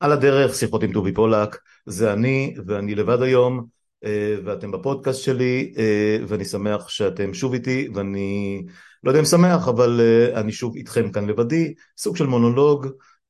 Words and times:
על 0.00 0.12
הדרך, 0.12 0.54
שיחות 0.54 0.82
עם 0.82 0.92
טובי 0.92 1.12
פולק, 1.12 1.56
זה 1.86 2.12
אני, 2.12 2.54
ואני 2.66 2.94
לבד 2.94 3.22
היום, 3.22 3.66
אה, 4.04 4.36
ואתם 4.44 4.70
בפודקאסט 4.70 5.22
שלי, 5.22 5.74
אה, 5.78 6.18
ואני 6.28 6.44
שמח 6.44 6.88
שאתם 6.88 7.34
שוב 7.34 7.52
איתי, 7.52 7.88
ואני 7.94 8.62
לא 9.04 9.10
יודע 9.10 9.20
אם 9.20 9.24
שמח, 9.24 9.68
אבל 9.68 10.00
אה, 10.00 10.40
אני 10.40 10.52
שוב 10.52 10.76
איתכם 10.76 11.12
כאן 11.12 11.26
לבדי, 11.26 11.74
סוג 11.98 12.16
של 12.16 12.26
מונולוג. 12.26 12.86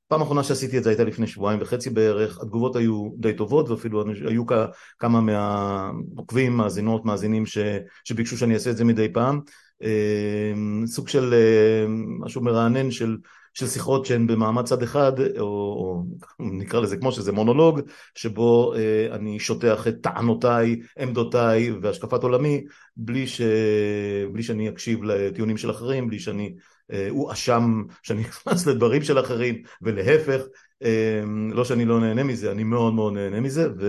פעם 0.09 0.23
אחרונה 0.23 0.45
שעשיתי 0.45 0.79
את 0.79 0.85
זה 0.85 0.91
הייתה 0.91 1.05
לפני 1.05 1.27
שבועיים 1.27 1.61
וחצי 1.63 1.91
בערך, 1.91 2.41
התגובות 2.41 2.77
היו 2.77 3.11
די 3.19 3.35
טובות, 3.35 3.69
ואפילו 3.69 4.05
היו 4.29 4.45
כמה 4.99 5.21
מהעוקבים, 5.21 6.57
מאזינות, 6.57 7.05
מאזינים 7.05 7.47
ש, 7.47 7.59
שביקשו 8.05 8.39
שאני 8.39 8.55
אעשה 8.55 8.71
את 8.71 8.77
זה 8.77 8.85
מדי 8.85 9.13
פעם. 9.13 9.41
סוג 10.87 11.09
של 11.09 11.35
משהו 12.21 12.43
מרענן 12.43 12.91
של 12.91 13.17
של 13.57 13.67
שיחות 13.67 14.07
שהן 14.07 14.27
במעמד 14.27 14.65
צד 14.65 14.83
אחד, 14.83 15.13
או, 15.39 15.47
או 15.47 16.05
נקרא 16.39 16.81
לזה 16.81 16.97
כמו 16.97 17.13
שזה 17.13 17.33
מונולוג, 17.33 17.81
שבו 18.15 18.75
אה, 18.75 19.09
אני 19.11 19.41
שוטח 19.41 19.89
את 19.89 19.95
טענותיי, 20.01 20.81
עמדותיי 20.99 21.71
והשקפת 21.83 22.23
עולמי, 22.23 22.65
בלי, 22.97 23.27
ש... 23.27 23.41
בלי 24.33 24.43
שאני 24.43 24.69
אקשיב 24.69 25.05
לטיעונים 25.05 25.57
של 25.57 25.71
אחרים, 25.71 26.09
בלי 26.09 26.19
שאני 26.19 26.55
אואשם, 27.11 27.83
אה, 27.89 27.95
שאני 28.03 28.21
נכנס 28.29 28.67
לדברים 28.67 29.03
של 29.03 29.21
אחרים, 29.21 29.63
ולהפך, 29.83 30.43
אה, 30.83 31.23
לא 31.51 31.65
שאני 31.65 31.85
לא 31.85 32.01
נהנה 32.01 32.23
מזה, 32.23 32.53
אני 32.53 32.65
מאוד 32.65 32.95
מאוד 32.95 33.13
נהנה 33.13 33.41
מזה, 33.41 33.69
ו... 33.79 33.87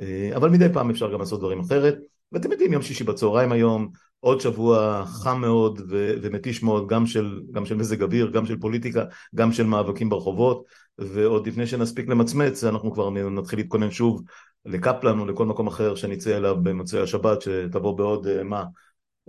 אה, 0.00 0.30
אבל 0.36 0.50
מדי 0.50 0.68
פעם 0.72 0.90
אפשר 0.90 1.12
גם 1.12 1.20
לעשות 1.20 1.40
דברים 1.40 1.60
אחרת. 1.60 1.98
ואתם 2.32 2.52
יודעים, 2.52 2.72
יום 2.72 2.82
שישי 2.82 3.04
בצהריים 3.04 3.52
היום, 3.52 3.88
עוד 4.26 4.40
שבוע 4.40 5.04
חם 5.06 5.40
מאוד 5.40 5.80
ו- 5.88 6.14
ומתיש 6.22 6.62
מאוד, 6.62 6.88
גם 6.88 7.06
של, 7.06 7.40
גם 7.52 7.66
של 7.66 7.76
מזג 7.76 8.02
אוויר, 8.02 8.30
גם 8.30 8.46
של 8.46 8.60
פוליטיקה, 8.60 9.04
גם 9.34 9.52
של 9.52 9.66
מאבקים 9.66 10.08
ברחובות, 10.08 10.64
ועוד 10.98 11.46
לפני 11.46 11.66
שנספיק 11.66 12.08
למצמץ, 12.08 12.64
אנחנו 12.64 12.92
כבר 12.92 13.10
נתחיל 13.10 13.58
להתכונן 13.58 13.90
שוב 13.90 14.22
לקפלן 14.64 15.18
או 15.18 15.26
לכל 15.26 15.46
מקום 15.46 15.66
אחר 15.66 15.94
שנצא 15.94 16.36
אליו 16.36 16.56
במוצאי 16.62 17.00
השבת, 17.00 17.42
שתבוא 17.42 17.98
בעוד, 17.98 18.26
אה, 18.26 18.44
מה, 18.44 18.64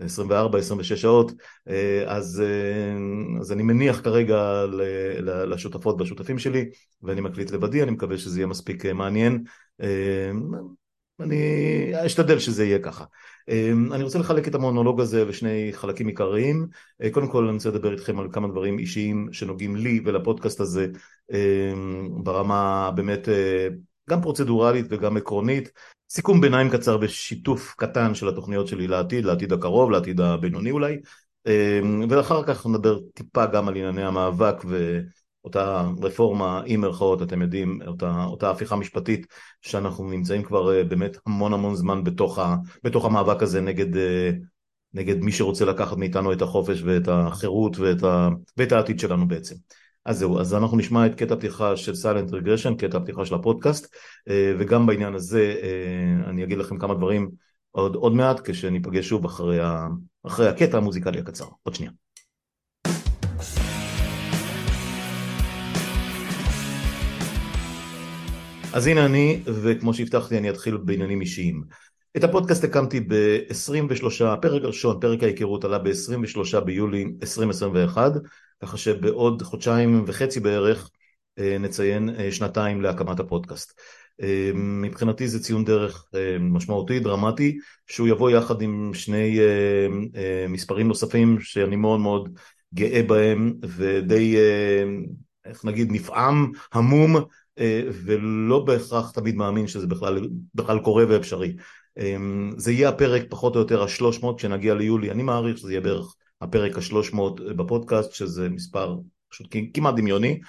24-26 0.01 1.01
שעות, 1.01 1.31
אה, 1.67 2.03
אז, 2.07 2.43
אה, 2.45 3.39
אז 3.39 3.51
אני 3.51 3.63
מניח 3.63 4.01
כרגע 4.01 4.65
לשותפות 5.21 5.95
והשותפים 5.99 6.39
שלי, 6.39 6.69
ואני 7.03 7.21
מקליט 7.21 7.51
לבדי, 7.51 7.83
אני 7.83 7.91
מקווה 7.91 8.17
שזה 8.17 8.39
יהיה 8.39 8.47
מספיק 8.47 8.85
מעניין. 8.85 9.43
אני 11.19 12.05
אשתדל 12.05 12.39
שזה 12.39 12.65
יהיה 12.65 12.79
ככה. 12.79 13.05
אמ, 13.49 13.93
אני 13.93 14.03
רוצה 14.03 14.19
לחלק 14.19 14.47
את 14.47 14.55
המונולוג 14.55 15.01
הזה 15.01 15.25
בשני 15.25 15.69
חלקים 15.73 16.07
עיקריים. 16.07 16.67
אה, 17.03 17.09
קודם 17.09 17.27
כל 17.27 17.43
אני 17.43 17.53
רוצה 17.53 17.69
לדבר 17.69 17.91
איתכם 17.91 18.19
על 18.19 18.27
כמה 18.31 18.47
דברים 18.47 18.79
אישיים 18.79 19.29
שנוגעים 19.31 19.75
לי 19.75 20.01
ולפודקאסט 20.05 20.59
הזה 20.59 20.87
אמ, 21.33 22.23
ברמה 22.23 22.91
באמת 22.95 23.29
אה, 23.29 23.67
גם 24.09 24.21
פרוצדורלית 24.21 24.85
וגם 24.89 25.17
עקרונית. 25.17 25.71
סיכום 26.09 26.41
ביניים 26.41 26.69
קצר 26.69 26.97
בשיתוף 26.97 27.75
קטן 27.77 28.15
של 28.15 28.29
התוכניות 28.29 28.67
שלי 28.67 28.87
לעתיד, 28.87 29.25
לעתיד 29.25 29.53
הקרוב, 29.53 29.91
לעתיד 29.91 30.21
הבינוני 30.21 30.71
אולי. 30.71 30.97
אמ, 31.47 32.05
ואחר 32.09 32.43
כך 32.43 32.67
נדבר 32.67 32.99
טיפה 33.13 33.45
גם 33.45 33.67
על 33.67 33.75
ענייני 33.75 34.03
המאבק 34.03 34.55
ו... 34.65 34.99
אותה 35.47 35.89
רפורמה 36.01 36.61
עם 36.65 36.81
מירכאות, 36.81 37.21
אתם 37.21 37.41
יודעים, 37.41 37.79
אותה, 37.87 38.23
אותה 38.23 38.51
הפיכה 38.51 38.75
משפטית 38.75 39.27
שאנחנו 39.61 40.09
נמצאים 40.09 40.43
כבר 40.43 40.75
אה, 40.75 40.83
באמת 40.83 41.17
המון 41.25 41.53
המון 41.53 41.75
זמן 41.75 42.03
בתוך, 42.03 42.39
ה, 42.39 42.55
בתוך 42.83 43.05
המאבק 43.05 43.43
הזה 43.43 43.61
נגד, 43.61 43.97
אה, 43.97 44.31
נגד 44.93 45.19
מי 45.19 45.31
שרוצה 45.31 45.65
לקחת 45.65 45.97
מאיתנו 45.97 46.33
את 46.33 46.41
החופש 46.41 46.81
ואת 46.81 47.07
החירות 47.07 47.77
ואת, 47.79 48.03
ה, 48.03 48.29
ואת 48.57 48.71
העתיד 48.71 48.99
שלנו 48.99 49.27
בעצם. 49.27 49.55
אז 50.05 50.19
זהו, 50.19 50.39
אז 50.39 50.53
אנחנו 50.53 50.77
נשמע 50.77 51.05
את 51.05 51.15
קטע 51.15 51.33
הפתיחה 51.33 51.77
של 51.77 51.95
סיילנט 51.95 52.33
רגרשן, 52.33 52.75
קטע 52.75 52.97
הפתיחה 52.97 53.25
של 53.25 53.35
הפודקאסט, 53.35 53.95
אה, 54.29 54.53
וגם 54.59 54.85
בעניין 54.85 55.15
הזה 55.15 55.55
אני 56.25 56.43
אגיד 56.43 56.57
לכם 56.57 56.77
כמה 56.77 56.93
דברים 56.93 57.29
עוד, 57.71 57.95
עוד 57.95 58.13
מעט 58.13 58.49
כשניפגש 58.49 59.09
שוב 59.09 59.25
אחרי, 59.25 59.59
ה, 59.59 59.87
אחרי 60.27 60.47
הקטע 60.47 60.77
המוזיקלי 60.77 61.19
הקצר. 61.19 61.45
עוד 61.63 61.75
שנייה. 61.75 61.91
אז 68.73 68.87
הנה 68.87 69.05
אני, 69.05 69.41
וכמו 69.45 69.93
שהבטחתי 69.93 70.37
אני 70.37 70.49
אתחיל 70.49 70.77
בעניינים 70.77 71.21
אישיים. 71.21 71.63
את 72.17 72.23
הפודקאסט 72.23 72.63
הקמתי 72.63 72.99
ב-23, 72.99 74.25
הפרק 74.25 74.63
הראשון, 74.63 74.97
פרק 75.01 75.23
ההיכרות 75.23 75.65
עלה 75.65 75.79
ב-23 75.79 76.59
ביולי 76.59 77.05
2021, 77.21 78.11
ככה 78.61 78.77
שבעוד 78.77 79.41
חודשיים 79.41 80.03
וחצי 80.07 80.39
בערך 80.39 80.89
אה, 81.39 81.57
נציין 81.57 82.09
אה, 82.09 82.31
שנתיים 82.31 82.81
להקמת 82.81 83.19
הפודקאסט. 83.19 83.79
אה, 84.21 84.51
מבחינתי 84.55 85.27
זה 85.27 85.43
ציון 85.43 85.65
דרך 85.65 86.05
משמעותי, 86.39 86.99
דרמטי, 86.99 87.57
שהוא 87.87 88.07
יבוא 88.07 88.29
יחד 88.29 88.61
עם 88.61 88.91
שני 88.93 89.39
מספרים 90.49 90.87
נוספים 90.87 91.39
שאני 91.39 91.75
מאוד 91.75 91.99
מאוד 91.99 92.29
גאה 92.73 93.03
בהם 93.03 93.53
ודי, 93.63 94.35
איך 95.45 95.65
נגיד, 95.65 95.91
נפעם, 95.91 96.51
המום 96.73 97.15
ולא 98.05 98.59
בהכרח 98.59 99.11
תמיד 99.11 99.35
מאמין 99.35 99.67
שזה 99.67 99.87
בכלל, 99.87 100.29
בכלל 100.55 100.79
קורה 100.79 101.03
ואפשרי. 101.09 101.55
אמ, 101.99 102.51
זה 102.57 102.71
יהיה 102.71 102.89
הפרק 102.89 103.23
פחות 103.29 103.55
או 103.55 103.59
יותר 103.59 103.83
השלוש 103.83 104.21
מאות 104.23 104.37
כשנגיע 104.37 104.73
ליולי, 104.73 105.11
אני 105.11 105.23
מעריך 105.23 105.57
שזה 105.57 105.71
יהיה 105.71 105.81
בערך 105.81 106.15
הפרק 106.41 106.77
השלוש 106.77 107.13
מאות 107.13 107.39
בפודקאסט, 107.55 108.11
שזה 108.13 108.49
מספר 108.49 108.97
פשוט 109.29 109.47
כמעט 109.73 109.95
דמיוני. 109.95 110.39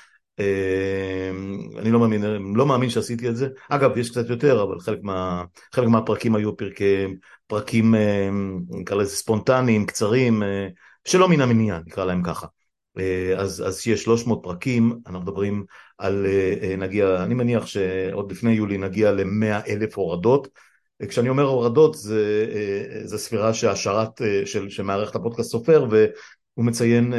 אני 1.79 1.91
לא 1.91 2.01
מאמין, 2.01 2.25
לא 2.55 2.67
מאמין 2.67 2.91
שעשיתי 2.91 3.29
את 3.29 3.37
זה. 3.37 3.49
אגב, 3.69 3.97
יש 3.97 4.11
קצת 4.11 4.31
יותר, 4.31 4.63
אבל 4.63 4.81
חלק, 4.81 4.99
מה, 5.03 5.45
חלק 5.75 5.89
מהפרקים 5.89 6.35
היו 6.35 6.57
פרקי, 6.57 7.07
פרקים, 7.47 7.95
נקרא 8.71 8.97
לזה 8.97 9.17
ספונטניים, 9.17 9.87
קצרים, 9.87 10.43
אה, 10.43 10.69
שלא 11.05 11.29
מן 11.29 11.41
המניין, 11.41 11.83
נקרא 11.87 12.05
להם 12.05 12.23
ככה. 12.23 12.47
אה, 12.99 13.35
אז, 13.39 13.65
אז 13.67 13.81
שיש 13.81 14.03
300 14.05 14.41
פרקים, 14.43 15.01
אנחנו 15.07 15.21
מדברים 15.21 15.65
על, 15.99 16.27
אה, 16.27 16.55
אה, 16.63 16.77
נגיע, 16.77 17.23
אני 17.23 17.35
מניח 17.35 17.67
שעוד 17.67 18.33
לפני 18.33 18.53
יולי 18.53 18.79
נגיע 18.79 19.13
ל-100 19.13 19.69
אלף 19.69 19.99
הורדות. 19.99 20.49
כשאני 21.09 21.29
אומר 21.29 21.43
הורדות 21.43 21.95
זה, 21.95 22.47
זה 23.05 23.19
ספירה 23.19 23.55
שהשרת 23.55 24.23
של, 24.45 24.71
שמערכת 24.71 25.15
הפודקאסט 25.15 25.51
סופר 25.51 25.87
והוא 25.91 26.65
מציין 26.65 27.15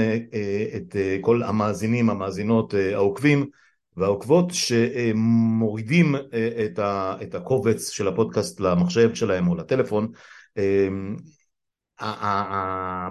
את 0.76 0.96
כל 1.22 1.44
המאזינים, 1.44 2.10
המאזינות, 2.10 2.74
העוקבים 2.74 3.46
והעוקבות 3.98 4.52
שמורידים 4.52 6.16
את 7.24 7.36
הקובץ 7.36 7.90
של 7.90 8.08
הפודקאסט 8.08 8.60
למחשב 8.60 9.16
שלהם 9.16 9.48
או 9.48 9.56
לטלפון 9.56 10.12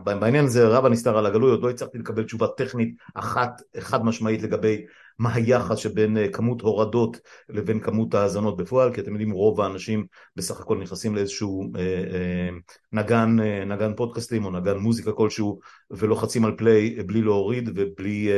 בעניין 0.04 0.44
הזה 0.44 0.68
רב 0.68 0.84
הנסתר 0.84 1.18
על 1.18 1.26
הגלוי, 1.26 1.50
עוד 1.50 1.62
לא 1.62 1.70
הצלחתי 1.70 1.98
לקבל 1.98 2.24
תשובה 2.24 2.46
טכנית 2.56 2.94
אחת, 3.14 3.62
חד 3.80 4.04
משמעית 4.04 4.42
לגבי 4.42 4.84
מה 5.18 5.34
היחס 5.34 5.78
שבין 5.78 6.16
אה, 6.16 6.28
כמות 6.28 6.60
הורדות 6.60 7.20
לבין 7.48 7.80
כמות 7.80 8.14
האזנות 8.14 8.56
בפועל, 8.56 8.94
כי 8.94 9.00
אתם 9.00 9.10
יודעים 9.10 9.30
רוב 9.30 9.60
האנשים 9.60 10.06
בסך 10.36 10.60
הכל 10.60 10.78
נכנסים 10.78 11.14
לאיזשהו 11.14 11.70
אה, 11.76 11.80
אה, 11.82 12.48
נגן, 12.92 13.36
נגן 13.66 13.94
פודקאסטים 13.96 14.44
או 14.44 14.50
נגן 14.50 14.76
מוזיקה 14.76 15.12
כלשהו 15.12 15.58
ולוחצים 15.90 16.44
על 16.44 16.54
פליי 16.56 17.02
בלי 17.02 17.22
להוריד 17.22 17.70
ובלי, 17.74 18.28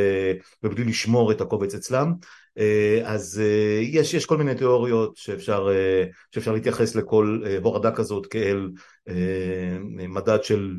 ובלי 0.62 0.84
לשמור 0.84 1.32
את 1.32 1.40
הקובץ 1.40 1.74
אצלם. 1.74 2.12
אה, 2.58 3.00
אז 3.04 3.42
אה, 3.44 3.80
יש, 3.82 4.14
יש 4.14 4.26
כל 4.26 4.36
מיני 4.36 4.54
תיאוריות 4.54 5.16
שאפשר, 5.16 5.68
אה, 5.70 6.04
שאפשר 6.34 6.52
להתייחס 6.52 6.94
לכל 6.94 7.42
הורדה 7.62 7.90
כזאת 7.90 8.26
כאל 8.26 8.70
מדד 10.08 10.44
של 10.44 10.76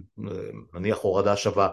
נניח 0.73 0.97
הורדה 0.97 1.35
שווה 1.35 1.69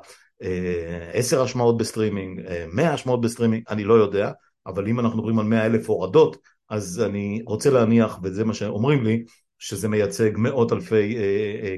עשר 1.13 1.43
השמעות 1.43 1.77
בסטרימינג, 1.77 2.41
מאה 2.73 2.93
השמעות 2.93 3.21
בסטרימינג, 3.21 3.63
אני 3.71 3.85
לא 3.85 3.95
יודע, 3.95 4.31
אבל 4.67 4.89
אם 4.89 5.01
אנחנו 5.01 5.19
מדברים 5.19 5.39
על 5.39 5.45
מאה 5.45 5.67
אלף 5.67 5.89
הורדות, 5.89 6.37
אז 6.71 7.03
אני 7.07 7.43
רוצה 7.47 7.71
להניח, 7.71 8.19
וזה 8.23 8.45
מה 8.45 8.55
שאומרים 8.55 9.05
לי, 9.05 9.25
שזה 9.59 9.89
מייצג 9.89 10.31
מאות 10.37 10.73
אלפי 10.73 11.17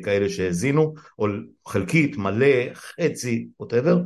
כאלה 0.04 0.28
שהאזינו, 0.28 0.94
או 1.18 1.26
חלקית, 1.68 2.16
מלא, 2.16 2.74
חצי, 2.74 3.48
whatever, 3.60 3.98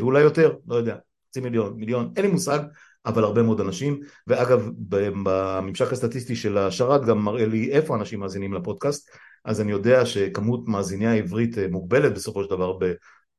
ואולי 0.00 0.20
יותר, 0.20 0.52
לא 0.66 0.76
יודע. 0.76 0.96
חצי 1.32 1.40
מיליון, 1.40 1.74
מיליון, 1.76 2.12
אין 2.16 2.24
לי 2.24 2.30
מושג, 2.30 2.58
אבל 3.06 3.24
הרבה 3.24 3.42
מאוד 3.42 3.60
אנשים, 3.60 4.00
ואגב 4.26 4.68
בממשק 4.88 5.92
הסטטיסטי 5.92 6.36
של 6.36 6.58
השרת 6.58 7.04
גם 7.04 7.18
מראה 7.18 7.46
לי 7.46 7.70
איפה 7.70 7.96
אנשים 7.96 8.20
מאזינים 8.20 8.54
לפודקאסט, 8.54 9.10
אז 9.44 9.60
אני 9.60 9.72
יודע 9.72 10.06
שכמות 10.06 10.68
מאזיני 10.68 11.06
העברית 11.06 11.58
אה, 11.58 11.68
מוגבלת 11.68 12.14
בסופו 12.14 12.44
של 12.44 12.50
דבר 12.50 12.72
ב, 12.72 12.92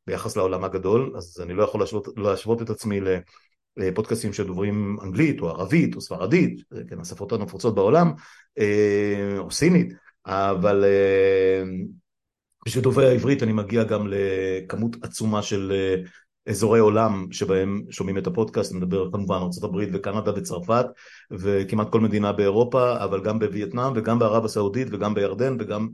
ביחס 0.07 0.38
לעולם 0.38 0.63
הגדול, 0.63 1.13
אז 1.18 1.42
אני 1.44 1.54
לא 1.54 1.63
יכול 1.63 1.81
להשוות, 1.81 2.07
להשוות 2.18 2.62
את 2.62 2.69
עצמי 2.69 3.00
לפודקאסטים 3.78 4.34
שדוברים 4.34 4.98
אנגלית 5.04 5.42
או 5.42 5.50
ערבית 5.50 5.96
או 5.96 6.01
ספרדית, 6.01 6.62
כן, 6.89 7.00
השפות 7.00 7.31
הנפוצות 7.31 7.75
בעולם, 7.75 8.12
אה, 8.60 9.36
או 9.38 9.51
סינית, 9.51 9.94
אבל 10.25 10.86
בשביל 12.66 12.81
אה, 12.81 12.84
דוברי 12.84 13.07
העברית 13.07 13.44
אני 13.44 13.54
מגיע 13.54 13.84
גם 13.84 14.07
לכמות 14.07 14.96
עצומה 15.01 15.42
של 15.42 15.72
אזורי 16.48 16.80
עולם 16.80 17.28
שבהם 17.31 17.84
שומעים 17.90 18.18
את 18.18 18.28
הפודקאסט, 18.28 18.72
אני 18.72 18.80
מדבר 18.80 19.12
כמובן 19.12 19.36
ארה"ב 19.36 19.75
וקנדה 19.94 20.31
וצרפת 20.36 20.86
וכמעט 21.31 21.90
כל 21.90 22.00
מדינה 22.00 22.31
באירופה, 22.31 23.04
אבל 23.04 23.22
גם 23.24 23.40
בווייטנאם 23.40 23.94
וגם 23.95 24.19
בערב 24.19 24.45
הסעודית 24.45 24.88
וגם 24.92 25.13
בירדן 25.13 25.57
וגם 25.60 25.88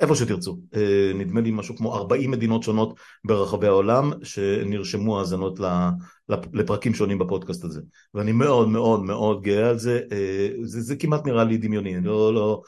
איפה 0.00 0.14
שתרצו. 0.14 0.58
אה, 0.74 1.12
נדמה 1.14 1.40
לי 1.40 1.50
משהו 1.50 1.76
כמו 1.76 1.94
40 1.94 2.30
מדינות 2.30 2.62
שונות 2.62 2.98
ברחבי 3.24 3.66
העולם 3.66 4.12
שנרשמו 4.22 5.18
האזנות 5.18 5.60
לפרקים 6.52 6.94
שונים 6.94 7.18
בפודקאסט 7.18 7.64
הזה. 7.64 7.80
ואני 8.14 8.32
מאוד 8.32 8.68
מאוד 8.68 9.02
מאוד 9.02 9.42
גאה 9.42 9.68
על 9.68 9.78
זה, 9.78 10.00
אה, 10.12 10.48
זה, 10.62 10.80
זה 10.80 10.96
כמעט 10.96 11.26
נראה 11.26 11.44
לי 11.44 11.56
דמיוני, 11.56 12.00
לא, 12.00 12.34
לא, 12.34 12.62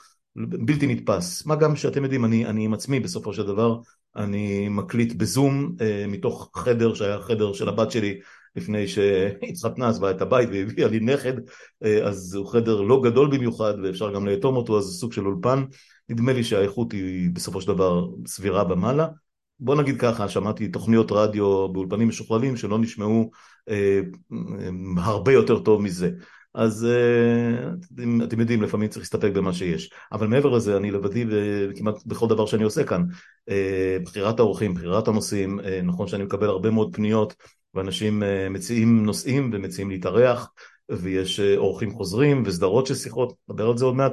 בלתי 0.49 0.87
נתפס. 0.87 1.47
מה 1.47 1.57
גם 1.57 1.77
שאתם 1.77 2.03
יודעים, 2.03 2.25
אני, 2.25 2.47
אני 2.47 2.65
עם 2.65 2.75
עצמי 2.75 3.01
בסופו 3.01 3.33
של 3.33 3.47
דבר, 3.47 3.81
אני 4.17 4.69
מקליט 4.69 5.13
בזום 5.13 5.77
אה, 5.81 6.05
מתוך 6.09 6.51
חדר 6.55 6.95
שהיה 6.95 7.21
חדר 7.21 7.53
של 7.53 7.69
הבת 7.69 7.91
שלי 7.91 8.21
לפני 8.57 8.89
שהתחתנה, 8.89 9.89
עזבה 9.89 10.11
את 10.11 10.23
הבית 10.23 10.49
והביאה 10.53 10.89
לי 10.89 11.01
נכד, 11.01 11.33
אז 12.05 12.35
הוא 12.35 12.47
חדר 12.47 12.81
לא 12.81 13.03
גדול 13.05 13.37
במיוחד 13.37 13.75
ואפשר 13.83 14.15
גם 14.15 14.27
לאטום 14.27 14.57
אותו, 14.57 14.79
אז 14.79 14.85
זה 14.85 14.93
סוג 14.93 15.13
של 15.13 15.27
אולפן. 15.27 15.65
נדמה 16.09 16.33
לי 16.33 16.45
שהאיכות 16.45 16.93
היא 16.93 17.31
בסופו 17.33 17.61
של 17.61 17.69
דבר 17.69 18.07
סבירה 18.27 18.65
במעלה. 18.65 19.09
בוא 19.61 19.75
נגיד 19.75 20.01
ככה, 20.01 20.29
שמעתי 20.29 20.69
תוכניות 20.69 21.13
רדיו 21.13 21.69
באולפנים 21.69 22.09
משוכללים 22.09 22.57
שלא 22.57 22.79
נשמעו 22.79 23.31
אה, 23.69 24.01
הרבה 24.97 25.33
יותר 25.33 25.59
טוב 25.59 25.83
מזה. 25.83 26.11
אז 26.55 26.87
אה, 26.87 27.71
אתם, 28.25 28.41
יודעים, 28.41 28.63
לפעמים 28.63 28.89
צריך 28.89 29.03
להסתפק 29.03 29.31
במה 29.35 29.53
שיש. 29.53 29.91
אבל 30.13 30.27
מעבר 30.27 30.51
לזה, 30.51 30.77
אני 30.77 30.91
לבדי 30.91 31.25
וכמעט 31.29 31.95
בכל 32.07 32.29
דבר 32.29 32.47
שאני 32.47 32.65
עושה 32.65 32.85
כאן. 32.85 33.05
אה, 33.49 33.97
בחירת 34.05 34.39
האורחים, 34.41 34.75
בחירת 34.75 35.09
הנושאים, 35.09 35.61
אה, 35.61 35.81
נכון 35.83 36.09
שאני 36.09 36.25
מקבל 36.25 36.49
הרבה 36.49 36.71
מאוד 36.71 36.97
פניות, 36.97 37.35
ואנשים 37.75 38.23
מציעים 38.51 39.05
נושאים 39.07 39.51
ומציעים 39.53 39.91
להתארח, 39.91 40.53
ויש 40.89 41.41
אורחים 41.41 41.91
חוזרים 41.91 42.43
וסדרות 42.47 42.87
של 42.87 42.95
שיחות, 42.95 43.33
נדבר 43.49 43.69
על 43.69 43.77
זה 43.77 43.85
עוד 43.85 43.95
מעט. 43.95 44.13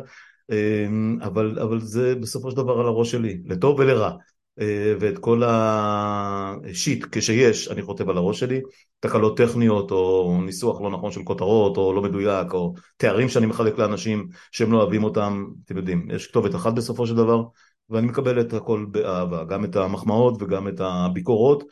אבל, 1.21 1.59
אבל 1.59 1.81
זה 1.81 2.15
בסופו 2.15 2.51
של 2.51 2.57
דבר 2.57 2.79
על 2.79 2.85
הראש 2.85 3.11
שלי, 3.11 3.41
לטוב 3.45 3.79
ולרע. 3.79 4.11
אה, 4.59 4.93
ואת 4.99 5.17
כל 5.17 5.41
השיט, 5.45 7.05
כשיש, 7.11 7.67
אני 7.71 7.81
חוטב 7.81 8.09
על 8.09 8.17
הראש 8.17 8.39
שלי, 8.39 8.61
תקלות 8.99 9.37
טכניות 9.37 9.91
או 9.91 10.37
ניסוח 10.45 10.81
לא 10.81 10.91
נכון 10.91 11.11
של 11.11 11.23
כותרות 11.23 11.77
או 11.77 11.93
לא 11.93 12.01
מדויק 12.01 12.53
או 12.53 12.73
תארים 12.97 13.29
שאני 13.29 13.45
מחלק 13.45 13.77
לאנשים 13.77 14.27
שהם 14.51 14.71
לא 14.71 14.77
אוהבים 14.77 15.03
אותם, 15.03 15.45
אתם 15.65 15.77
יודעים, 15.77 16.07
יש 16.11 16.27
כתובת 16.27 16.55
אחת 16.55 16.73
בסופו 16.73 17.07
של 17.07 17.15
דבר 17.15 17.43
ואני 17.89 18.07
מקבל 18.07 18.41
את 18.41 18.53
הכל 18.53 18.85
באהבה, 18.91 19.43
גם 19.43 19.65
את 19.65 19.75
המחמאות 19.75 20.41
וגם 20.41 20.67
את 20.67 20.79
הביקורות 20.79 21.63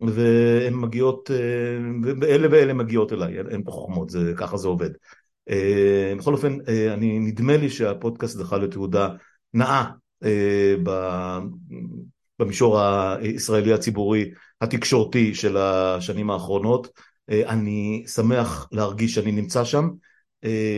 והן 0.00 0.74
מגיעות, 0.74 1.30
אה, 1.30 1.36
ואלה 2.20 2.48
ואלה 2.50 2.72
מגיעות 2.72 3.12
אליי, 3.12 3.38
אין 3.50 3.64
פה 3.64 3.70
חוכמות, 3.70 4.10
זה, 4.10 4.32
ככה 4.36 4.56
זה 4.56 4.68
עובד. 4.68 4.90
אה, 5.50 6.12
בכל 6.18 6.32
אופן, 6.32 6.58
אני, 6.92 7.18
נדמה 7.18 7.56
לי 7.56 7.70
שהפודקאסט 7.70 8.38
זכה 8.38 8.58
לתעודה 8.58 9.08
נאה 9.54 9.84
אה, 10.24 10.74
במישור 12.40 12.80
הישראלי 12.80 13.72
הציבורי 13.72 14.30
התקשורתי 14.60 15.34
של 15.34 15.56
השנים 15.56 16.30
האחרונות. 16.30 16.88
אני 17.28 18.04
שמח 18.06 18.68
להרגיש 18.72 19.14
שאני 19.14 19.32
נמצא 19.32 19.64
שם. 19.64 19.88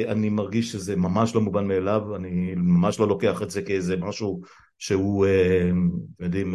אני 0.08 0.28
מרגיש 0.28 0.72
שזה 0.72 0.96
ממש 0.96 1.34
לא 1.34 1.40
מובן 1.40 1.68
מאליו, 1.68 2.16
אני 2.16 2.54
ממש 2.56 3.00
לא 3.00 3.08
לוקח 3.08 3.42
את 3.42 3.50
זה 3.50 3.62
כאיזה 3.62 3.96
משהו 3.96 4.40
שהוא, 4.78 5.26
אתם 5.26 6.24
יודעים, 6.24 6.54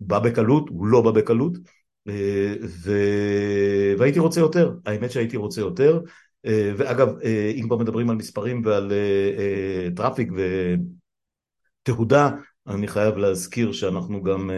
בא 0.00 0.18
בקלות, 0.18 0.68
הוא 0.68 0.86
לא 0.86 1.00
בא 1.00 1.10
בקלות. 1.10 1.58
ו... 2.62 2.92
והייתי 3.98 4.18
רוצה 4.18 4.40
יותר, 4.40 4.74
האמת 4.86 5.10
שהייתי 5.10 5.36
רוצה 5.36 5.60
יותר. 5.60 6.00
אה, 6.46 6.72
ואגב, 6.76 7.08
אה, 7.24 7.52
אם 7.56 7.66
כבר 7.66 7.76
מדברים 7.76 8.10
על 8.10 8.16
מספרים 8.16 8.62
ועל 8.64 8.92
אה, 8.92 9.88
traffic 9.96 10.28
ותהודה, 11.82 12.30
אני 12.70 12.88
חייב 12.88 13.16
להזכיר 13.16 13.72
שאנחנו 13.72 14.22
גם 14.22 14.50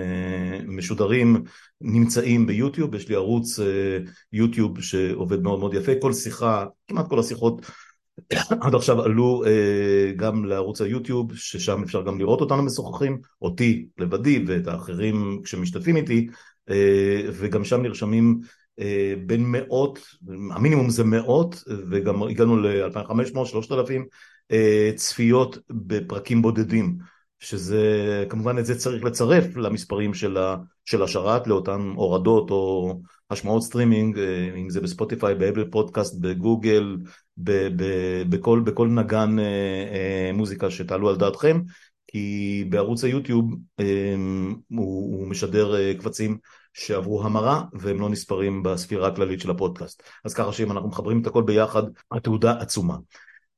משודרים, 0.66 1.42
נמצאים 1.80 2.46
ביוטיוב, 2.46 2.94
יש 2.94 3.08
לי 3.08 3.14
ערוץ 3.14 3.60
יוטיוב 4.32 4.80
שעובד 4.80 5.42
מאוד 5.42 5.60
מאוד 5.60 5.74
יפה, 5.74 5.92
כל 6.00 6.12
שיחה, 6.12 6.66
כמעט 6.88 7.08
כל 7.08 7.18
השיחות 7.18 7.66
עד 8.62 8.74
עכשיו 8.74 9.02
עלו 9.02 9.44
גם 10.16 10.44
לערוץ 10.44 10.80
היוטיוב, 10.80 11.36
ששם 11.36 11.82
אפשר 11.82 12.02
גם 12.02 12.18
לראות 12.18 12.40
אותנו 12.40 12.62
משוחחים, 12.62 13.20
אותי 13.42 13.86
לבדי 13.98 14.44
ואת 14.46 14.66
האחרים 14.66 15.40
שמשתתפים 15.44 15.96
איתי, 15.96 16.28
וגם 17.32 17.64
שם 17.64 17.82
נרשמים 17.82 18.40
אה, 18.78 19.14
בין 19.26 19.44
מאות, 19.44 19.98
המינימום 20.50 20.90
זה 20.90 21.04
מאות, 21.04 21.64
וגם 21.90 22.22
הגענו 22.22 22.56
ל-2500, 22.56 23.44
3000 23.44 24.06
אה, 24.52 24.90
צפיות 24.96 25.58
בפרקים 25.70 26.42
בודדים, 26.42 26.98
שזה, 27.42 28.24
כמובן 28.28 28.58
את 28.58 28.66
זה 28.66 28.78
צריך 28.78 29.04
לצרף 29.04 29.56
למספרים 29.56 30.14
של, 30.14 30.36
ה, 30.36 30.56
של 30.84 31.02
השרת, 31.02 31.46
לאותן 31.46 31.80
הורדות 31.94 32.50
או 32.50 32.94
השמעות 33.30 33.62
סטרימינג, 33.62 34.18
אה, 34.18 34.50
אם 34.56 34.70
זה 34.70 34.80
בספוטיפיי, 34.80 35.34
באבל 35.34 35.70
פודקאסט, 35.70 36.20
בגוגל, 36.20 36.96
ב, 37.36 37.50
ב, 37.50 37.84
בכל, 38.28 38.60
בכל 38.64 38.88
נגן 38.88 39.36
מוזיקה 40.34 40.70
שתעלו 40.70 41.08
על 41.08 41.16
דעתכם, 41.16 41.60
כי 42.06 42.64
בערוץ 42.68 43.04
היוטיוב 43.04 43.54
הוא, 44.68 45.16
הוא 45.16 45.26
משדר 45.26 45.92
קבצים 45.94 46.38
שעברו 46.74 47.24
המרה 47.24 47.62
והם 47.72 48.00
לא 48.00 48.08
נספרים 48.08 48.62
בספירה 48.62 49.08
הכללית 49.08 49.40
של 49.40 49.50
הפודקאסט. 49.50 50.02
אז 50.24 50.34
ככה 50.34 50.52
שאם 50.52 50.72
אנחנו 50.72 50.88
מחברים 50.88 51.22
את 51.22 51.26
הכל 51.26 51.42
ביחד, 51.42 51.82
התעודה 52.12 52.60
עצומה. 52.60 52.96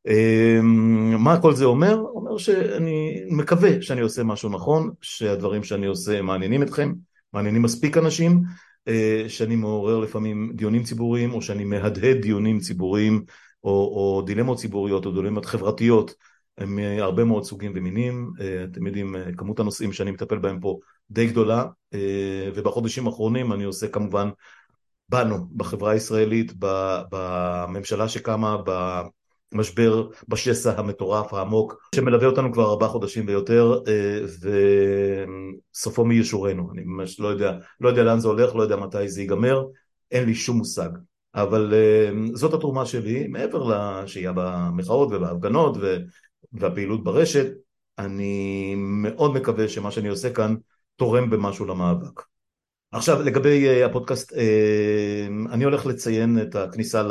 אמ, 0.06 1.14
מה 1.24 1.40
כל 1.40 1.54
זה 1.54 1.64
אומר? 1.64 1.94
אומר 2.14 2.38
שאני 2.38 3.20
מקווה 3.30 3.82
שאני 3.82 4.00
עושה 4.00 4.22
משהו 4.22 4.48
נכון, 4.48 4.90
שהדברים 5.00 5.64
שאני 5.64 5.86
עושה 5.86 6.22
מעניינים 6.22 6.62
אתכם, 6.62 6.92
מעניינים 7.32 7.62
מספיק 7.62 7.96
אנשים, 7.96 8.42
אה, 8.88 9.24
שאני 9.28 9.56
מעורר 9.56 9.98
לפעמים 9.98 10.52
דיונים 10.54 10.82
ציבוריים 10.82 11.32
או 11.32 11.42
שאני 11.42 11.64
מהדהד 11.64 12.16
דיונים 12.16 12.58
ציבוריים 12.58 13.24
או, 13.64 13.70
או 13.70 14.22
דילמות 14.26 14.58
ציבוריות 14.58 15.06
או 15.06 15.12
דילמות 15.12 15.46
חברתיות 15.46 16.14
מהרבה 16.60 17.24
מאוד 17.24 17.44
סוגים 17.44 17.72
ומינים, 17.74 18.32
אה, 18.40 18.64
אתם 18.64 18.86
יודעים, 18.86 19.16
אה, 19.16 19.32
כמות 19.36 19.60
הנושאים 19.60 19.92
שאני 19.92 20.10
מטפל 20.10 20.38
בהם 20.38 20.60
פה 20.60 20.78
די 21.10 21.26
גדולה, 21.26 21.64
אה, 21.94 22.50
ובחודשים 22.54 23.06
האחרונים 23.06 23.52
אני 23.52 23.64
עושה 23.64 23.88
כמובן 23.88 24.30
בנו, 25.08 25.46
בחברה 25.56 25.92
הישראלית, 25.92 26.52
בממשלה 27.10 28.08
שקמה, 28.08 28.56
במשבר, 29.54 30.08
בשסע 30.28 30.78
המטורף 30.78 31.34
העמוק, 31.34 31.88
שמלווה 31.94 32.26
אותנו 32.26 32.52
כבר 32.52 32.70
ארבעה 32.70 32.88
חודשים 32.88 33.24
ויותר, 33.26 33.80
וסופו 35.74 36.04
מי 36.04 36.14
ישורנו, 36.14 36.72
אני 36.72 36.82
ממש 36.84 37.20
לא 37.20 37.28
יודע, 37.28 37.58
לא 37.80 37.88
יודע 37.88 38.02
לאן 38.02 38.20
זה 38.20 38.28
הולך, 38.28 38.54
לא 38.54 38.62
יודע 38.62 38.76
מתי 38.76 39.08
זה 39.08 39.20
ייגמר, 39.20 39.64
אין 40.10 40.24
לי 40.24 40.34
שום 40.34 40.56
מושג. 40.56 40.88
אבל 41.34 41.74
זאת 42.34 42.54
התרומה 42.54 42.86
שלי, 42.86 43.26
מעבר 43.26 43.72
לשהייה 44.02 44.32
במחאות 44.34 45.08
ובהפגנות 45.12 45.76
והפעילות 46.52 47.04
ברשת, 47.04 47.46
אני 47.98 48.74
מאוד 48.76 49.34
מקווה 49.34 49.68
שמה 49.68 49.90
שאני 49.90 50.08
עושה 50.08 50.30
כאן 50.30 50.54
תורם 50.96 51.30
במשהו 51.30 51.66
למאבק. 51.66 52.33
עכשיו 52.94 53.22
לגבי 53.22 53.82
uh, 53.82 53.86
הפודקאסט, 53.86 54.32
uh, 54.32 54.36
אני 55.52 55.64
הולך 55.64 55.86
לציין 55.86 56.42
את 56.42 56.54
הכניסה 56.54 57.02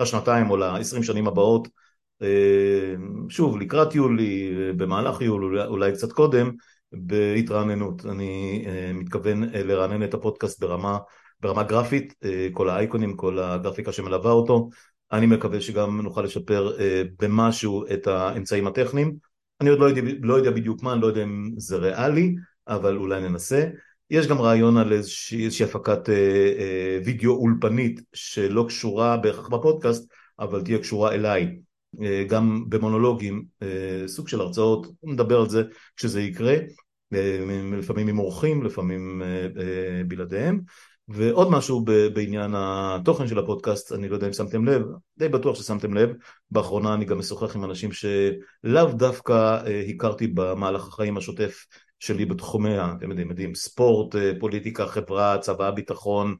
לשנתיים 0.00 0.50
או 0.50 0.56
לעשרים 0.56 1.02
שנים 1.02 1.26
הבאות, 1.26 1.68
uh, 2.22 2.26
שוב 3.28 3.58
לקראת 3.58 3.94
יולי, 3.94 4.52
במהלך 4.76 5.20
יולי, 5.20 5.64
אולי, 5.64 5.92
קצת 5.92 6.12
קודם, 6.12 6.52
בהתרעננות. 6.92 8.06
אני 8.06 8.64
מתכוון 8.94 9.42
לרענן 9.42 10.02
את 10.02 10.14
הפודקאסט 10.14 10.60
ברמה, 10.60 10.98
ברמה 11.40 11.62
גרפית, 11.62 12.14
כל 12.52 12.68
האייקונים, 12.68 13.16
כל 13.16 13.38
הגרפיקה 13.38 13.92
שמלווה 13.92 14.30
אותו, 14.30 14.68
אני 15.12 15.26
מקווה 15.26 15.60
שגם 15.60 16.00
נוכל 16.00 16.22
לשפר 16.22 16.80
אה, 16.80 17.02
במשהו 17.20 17.84
את 17.94 18.06
האמצעים 18.06 18.66
הטכניים. 18.66 19.16
אני 19.60 19.70
עוד 19.70 19.78
לא 19.78 19.84
יודע, 19.84 20.00
לא 20.22 20.34
יודע 20.34 20.50
בדיוק 20.50 20.82
מה, 20.82 20.92
אני 20.92 21.00
לא 21.00 21.06
יודע 21.06 21.22
אם 21.22 21.50
זה 21.56 21.76
ריאלי, 21.76 22.34
אבל 22.68 22.96
אולי 22.96 23.20
ננסה. 23.20 23.68
יש 24.10 24.26
גם 24.26 24.40
רעיון 24.40 24.76
על 24.76 24.92
איזושהי, 24.92 25.44
איזושהי 25.44 25.64
הפקת 25.64 26.08
אה, 26.08 26.14
אה, 26.58 26.98
וידאו 27.04 27.32
אולפנית 27.32 28.00
שלא 28.12 28.64
קשורה 28.68 29.16
בהכרח 29.16 29.48
בפודקאסט, 29.48 30.12
אבל 30.38 30.62
תהיה 30.62 30.78
קשורה 30.78 31.14
אליי. 31.14 31.56
אה, 32.02 32.24
גם 32.28 32.64
במונולוגים, 32.68 33.44
אה, 33.62 34.08
סוג 34.08 34.28
של 34.28 34.40
הרצאות, 34.40 34.86
נדבר 35.02 35.40
על 35.40 35.48
זה 35.48 35.62
כשזה 35.96 36.22
יקרה, 36.22 36.56
אה, 37.14 37.44
לפעמים 37.78 38.08
עם 38.08 38.18
אורחים, 38.18 38.62
לפעמים 38.62 39.22
אה, 39.22 39.42
אה, 39.42 40.02
בלעדיהם. 40.08 40.60
ועוד 41.08 41.50
משהו 41.50 41.84
בעניין 42.14 42.54
התוכן 42.56 43.28
של 43.28 43.38
הפודקאסט, 43.38 43.92
אני 43.92 44.08
לא 44.08 44.14
יודע 44.14 44.26
אם 44.26 44.32
שמתם 44.32 44.64
לב, 44.64 44.82
די 45.18 45.28
בטוח 45.28 45.56
ששמתם 45.56 45.94
לב, 45.94 46.10
באחרונה 46.50 46.94
אני 46.94 47.04
גם 47.04 47.18
משוחח 47.18 47.56
עם 47.56 47.64
אנשים 47.64 47.90
שלאו 47.92 48.92
דווקא 48.92 49.32
אה, 49.66 49.84
הכרתי 49.88 50.26
במהלך 50.26 50.88
החיים 50.88 51.16
השוטף 51.16 51.66
שלי 51.98 52.24
בתחומי, 52.24 52.78
אתם 52.78 53.10
יודעים, 53.10 53.28
יודעים, 53.30 53.54
ספורט, 53.54 54.16
אה, 54.16 54.32
פוליטיקה, 54.40 54.86
חברה, 54.86 55.38
צבא, 55.38 55.70
ביטחון, 55.70 56.36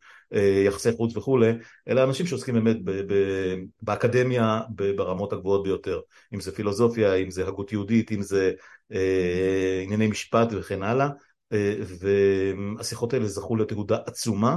יחסי 0.67 0.93
חוץ 0.93 1.17
וכולי, 1.17 1.53
אלא 1.89 2.05
אנשים 2.05 2.27
שעוסקים 2.27 2.55
באמת 2.55 2.85
ב- 2.85 3.13
ב- 3.13 3.57
באקדמיה 3.83 4.61
ברמות 4.97 5.33
הגבוהות 5.33 5.63
ביותר, 5.63 6.01
אם 6.35 6.41
זה 6.41 6.53
פילוסופיה, 6.53 7.15
אם 7.15 7.31
זה 7.31 7.49
הגות 7.49 7.73
יהודית, 7.73 8.13
אם 8.13 8.23
זה 8.23 8.53
אה, 8.93 9.81
ענייני 9.85 10.07
משפט 10.07 10.49
וכן 10.53 10.83
הלאה, 10.83 11.09
אה, 11.53 11.75
והשיחות 12.79 13.15
האלה 13.15 13.27
זכו 13.27 13.57
לתהודה 13.57 13.99
עצומה, 14.07 14.57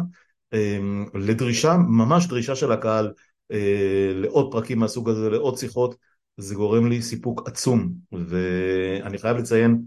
אה, 0.53 0.79
לדרישה, 1.13 1.77
ממש 1.77 2.27
דרישה 2.27 2.55
של 2.55 2.71
הקהל 2.71 3.13
אה, 3.51 4.11
לעוד 4.13 4.51
פרקים 4.51 4.79
מהסוג 4.79 5.09
הזה, 5.09 5.29
לעוד 5.29 5.57
שיחות, 5.57 5.95
זה 6.37 6.55
גורם 6.55 6.89
לי 6.89 7.01
סיפוק 7.01 7.47
עצום, 7.47 7.93
ואני 8.11 9.17
חייב 9.17 9.37
לציין 9.37 9.81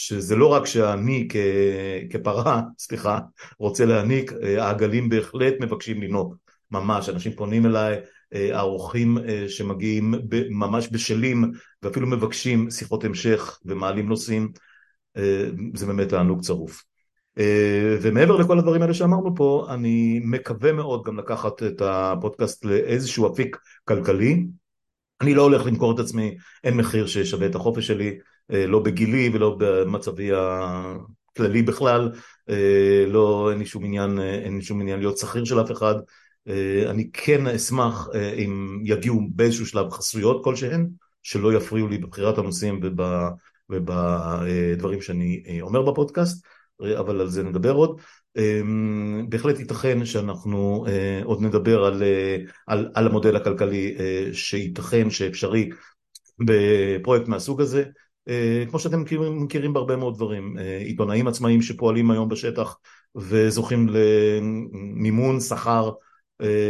שזה 0.00 0.36
לא 0.36 0.46
רק 0.46 0.66
שאני 0.66 1.28
כ... 1.30 1.36
כפרה, 2.10 2.62
סליחה, 2.78 3.18
רוצה 3.58 3.84
להעניק, 3.84 4.32
אה, 4.32 4.64
העגלים 4.64 5.08
בהחלט 5.08 5.54
מבקשים 5.60 6.02
לנהוג, 6.02 6.34
ממש, 6.70 7.08
אנשים 7.08 7.32
פונים 7.32 7.66
אליי, 7.66 7.96
אה, 8.34 8.58
האורחים 8.58 9.18
שמגיעים 9.48 10.14
ממש 10.50 10.88
בשלים 10.92 11.50
ואפילו 11.82 12.06
מבקשים 12.06 12.70
שיחות 12.70 13.04
המשך 13.04 13.58
ומעלים 13.64 14.08
נושאים, 14.08 14.52
זה 15.74 15.86
באמת 15.86 16.08
תענוג 16.08 16.40
צרוף. 16.40 16.84
ומעבר 18.02 18.36
לכל 18.36 18.58
הדברים 18.58 18.82
האלה 18.82 18.94
שאמרנו 18.94 19.34
פה, 19.36 19.66
אני 19.70 20.20
מקווה 20.24 20.72
מאוד 20.72 21.04
גם 21.04 21.18
לקחת 21.18 21.62
את 21.62 21.82
הפודקאסט 21.84 22.64
לאיזשהו 22.64 23.32
אפיק 23.32 23.56
כלכלי. 23.84 24.46
אני 25.20 25.34
לא 25.34 25.42
הולך 25.42 25.66
למכור 25.66 25.94
את 25.94 25.98
עצמי, 25.98 26.36
אין 26.64 26.76
מחיר 26.76 27.06
ששווה 27.06 27.46
את 27.46 27.54
החופש 27.54 27.86
שלי, 27.86 28.08
אה, 28.08 28.14
לא 28.50 28.78
בגילי 28.78 29.30
ולא 29.32 29.56
במצבי 29.58 30.30
הכללי 30.32 31.62
בכלל, 31.62 32.12
אה, 32.48 33.04
לא, 33.06 33.48
אין 33.50 33.58
לי 33.58 33.66
שום 33.66 33.84
עניין, 33.84 34.18
אה, 34.18 34.34
אין 34.34 34.56
לי 34.56 34.62
שום 34.62 34.80
עניין 34.80 34.98
להיות 34.98 35.18
שכיר 35.18 35.44
של 35.44 35.60
אף 35.60 35.70
אחד. 35.70 35.94
אני 36.90 37.10
כן 37.12 37.46
אשמח 37.46 38.08
אם 38.44 38.80
יגיעו 38.84 39.20
באיזשהו 39.30 39.66
שלב 39.66 39.90
חסויות 39.90 40.44
כלשהן, 40.44 40.88
שלא 41.22 41.52
יפריעו 41.52 41.88
לי 41.88 41.98
בבחירת 41.98 42.38
הנושאים 42.38 42.80
ובדברים 43.70 45.00
שאני 45.00 45.58
אומר 45.60 45.82
בפודקאסט. 45.82 46.46
אבל 46.98 47.20
על 47.20 47.28
זה 47.28 47.42
נדבר 47.42 47.72
עוד. 47.72 48.00
בהחלט 49.28 49.58
ייתכן 49.58 50.04
שאנחנו 50.04 50.84
אה, 50.88 51.20
עוד 51.24 51.42
נדבר 51.42 51.84
על, 51.84 52.02
אה, 52.02 52.36
על, 52.66 52.90
על 52.94 53.06
המודל 53.06 53.36
הכלכלי 53.36 53.96
אה, 53.98 54.28
שייתכן 54.32 55.10
שאפשרי 55.10 55.68
בפרויקט 56.38 57.28
מהסוג 57.28 57.60
הזה. 57.60 57.84
כמו 58.70 58.78
שאתם 58.78 59.00
מכירים, 59.00 59.42
מכירים 59.42 59.72
בהרבה 59.72 59.96
מאוד 59.96 60.14
דברים, 60.14 60.56
עיתונאים 60.80 61.28
עצמאיים 61.28 61.62
שפועלים 61.62 62.10
היום 62.10 62.28
בשטח 62.28 62.78
וזוכים 63.16 63.88
למימון 63.88 65.40
שכר 65.40 65.90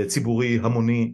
ציבורי 0.06 0.58
המוני, 0.62 1.12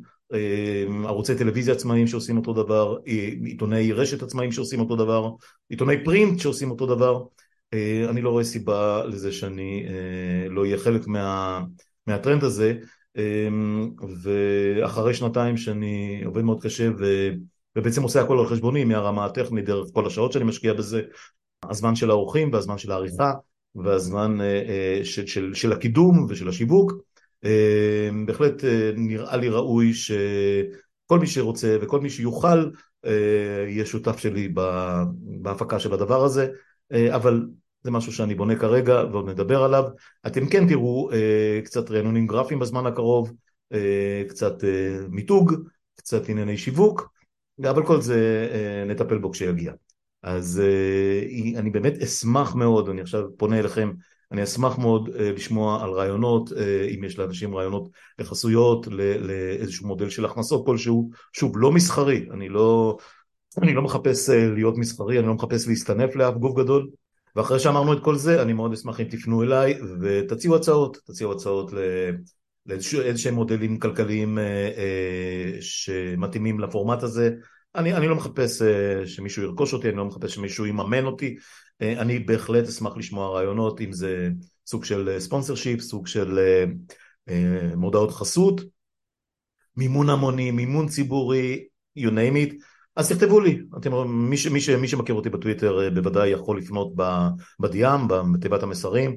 ערוצי 1.04 1.38
טלוויזיה 1.38 1.74
עצמאיים 1.74 2.06
שעושים 2.06 2.36
אותו 2.36 2.52
דבר, 2.52 2.96
עיתונאי 3.44 3.92
רשת 3.92 4.22
עצמאיים 4.22 4.52
שעושים 4.52 4.80
אותו 4.80 4.96
דבר, 4.96 5.30
עיתונאי 5.68 6.04
פרינט 6.04 6.40
שעושים 6.40 6.70
אותו 6.70 6.86
דבר, 6.86 7.24
אה, 7.74 8.10
אני 8.10 8.22
לא 8.22 8.30
רואה 8.30 8.44
סיבה 8.44 9.04
לזה 9.04 9.32
שאני 9.32 9.86
אה, 9.88 10.48
לא 10.48 10.60
אהיה 10.60 10.78
חלק 10.78 11.06
מה, 11.06 11.60
מהטרנד 12.06 12.44
הזה. 12.44 12.74
ואחרי 14.22 15.14
שנתיים 15.14 15.56
שאני 15.56 16.22
עובד 16.24 16.42
מאוד 16.42 16.62
קשה 16.62 16.88
ו, 16.98 17.30
ובעצם 17.76 18.02
עושה 18.02 18.20
הכל 18.20 18.38
על 18.38 18.46
חשבוני 18.46 18.84
מהרמה 18.84 19.24
הטכנית 19.24 19.64
דרך 19.64 19.86
כל 19.92 20.06
השעות 20.06 20.32
שאני 20.32 20.44
משקיע 20.44 20.72
בזה 20.72 21.02
הזמן 21.62 21.96
של 21.96 22.10
האורחים 22.10 22.52
והזמן 22.52 22.78
של 22.78 22.92
העריכה 22.92 23.32
והזמן 23.74 24.40
אה, 24.40 25.00
של, 25.04 25.26
של, 25.26 25.54
של 25.54 25.72
הקידום 25.72 26.26
ושל 26.28 26.48
השיווק. 26.48 26.92
בהחלט 28.26 28.64
נראה 28.96 29.36
לי 29.36 29.48
ראוי 29.48 29.94
שכל 29.94 31.18
מי 31.20 31.26
שרוצה 31.26 31.76
וכל 31.80 32.00
מי 32.00 32.10
שיוכל 32.10 32.70
יהיה 33.68 33.86
שותף 33.86 34.18
שלי 34.18 34.52
בהפקה 35.42 35.78
של 35.78 35.94
הדבר 35.94 36.24
הזה. 36.24 36.46
אבל 37.10 37.46
זה 37.84 37.90
משהו 37.90 38.12
שאני 38.12 38.34
בונה 38.34 38.56
כרגע 38.56 39.04
ועוד 39.12 39.28
נדבר 39.28 39.62
עליו. 39.62 39.84
אתם 40.26 40.46
כן 40.46 40.68
תראו 40.68 41.10
אה, 41.12 41.60
קצת 41.64 41.90
רענונים 41.90 42.26
גרפיים 42.26 42.60
בזמן 42.60 42.86
הקרוב, 42.86 43.32
אה, 43.72 44.22
קצת 44.28 44.64
אה, 44.64 44.98
מיתוג, 45.08 45.54
קצת 45.96 46.28
ענייני 46.28 46.58
שיווק, 46.58 47.13
אבל 47.62 47.86
כל 47.86 48.00
זה 48.00 48.48
אה, 48.52 48.84
נטפל 48.84 49.18
בו 49.18 49.30
כשיגיע. 49.30 49.72
אז 50.22 50.62
אה, 50.64 51.58
אני 51.58 51.70
באמת 51.70 52.02
אשמח 52.02 52.54
מאוד, 52.54 52.88
אני 52.88 53.00
עכשיו 53.00 53.24
פונה 53.36 53.58
אליכם, 53.58 53.92
אני 54.32 54.42
אשמח 54.42 54.78
מאוד 54.78 55.08
אה, 55.18 55.32
לשמוע 55.32 55.84
על 55.84 55.90
רעיונות, 55.90 56.52
אם 56.94 57.04
יש 57.04 57.18
לאנשים 57.18 57.56
רעיונות 57.56 57.88
לחסויות, 58.18 58.86
לאיזשהו 59.20 59.86
מודל 59.86 60.10
של 60.10 60.24
הכנסות 60.24 60.66
כלשהו, 60.66 61.10
שוב, 61.32 61.58
לא 61.58 61.72
מסחרי, 61.72 62.26
אני 62.30 62.48
לא, 62.48 62.96
אני 63.62 63.74
לא 63.74 63.82
מחפש 63.82 64.28
להיות 64.28 64.78
מסחרי, 64.78 65.18
אני 65.18 65.26
לא 65.26 65.34
מחפש 65.34 65.68
להסתנף 65.68 66.16
לאף 66.16 66.34
גוף 66.34 66.56
גדול, 66.56 66.90
ואחרי 67.36 67.58
שאמרנו 67.58 67.92
את 67.92 68.02
כל 68.02 68.16
זה, 68.16 68.42
אני 68.42 68.52
מאוד 68.52 68.72
אשמח 68.72 69.00
אם 69.00 69.04
תפנו 69.04 69.42
אליי 69.42 69.78
ותציעו 70.00 70.56
הצעות, 70.56 70.98
תציעו 71.06 71.32
הצעות 71.32 71.72
לאיזשהם 72.66 73.34
מודלים 73.34 73.78
כלכליים 73.78 74.38
אה, 74.38 74.70
אה, 74.76 75.56
שמתאימים 75.60 76.60
לפורמט 76.60 77.02
הזה. 77.02 77.30
אני, 77.74 77.94
אני 77.94 78.08
לא 78.08 78.16
מחפש 78.16 78.62
אה, 78.62 79.06
שמישהו 79.06 79.42
ירכוש 79.42 79.72
אותי, 79.72 79.88
אני 79.88 79.96
לא 79.96 80.04
מחפש 80.04 80.34
שמישהו 80.34 80.66
יממן 80.66 81.04
אותי, 81.04 81.36
אני 81.80 82.18
בהחלט 82.18 82.68
אשמח 82.68 82.96
לשמוע 82.96 83.34
רעיונות, 83.34 83.80
אם 83.80 83.92
זה 83.92 84.28
סוג 84.66 84.84
של 84.84 85.16
ספונסר 85.18 85.54
שיפ, 85.54 85.80
סוג 85.80 86.06
של 86.06 86.38
מודעות 87.76 88.10
חסות, 88.10 88.60
מימון 89.76 90.10
המוני, 90.10 90.50
מימון 90.50 90.88
ציבורי, 90.88 91.64
you 91.98 92.08
name 92.08 92.50
it. 92.50 92.54
אז 92.96 93.12
תכתבו 93.12 93.40
לי, 93.40 93.60
אתם, 93.78 93.92
מי, 94.08 94.36
מי, 94.52 94.76
מי 94.80 94.88
שמכיר 94.88 95.14
אותי 95.14 95.30
בטוויטר 95.30 95.90
בוודאי 95.94 96.28
יכול 96.28 96.58
לפנות 96.58 96.92
בדיאם, 97.60 98.08
בתיבת 98.08 98.62
המסרים. 98.62 99.16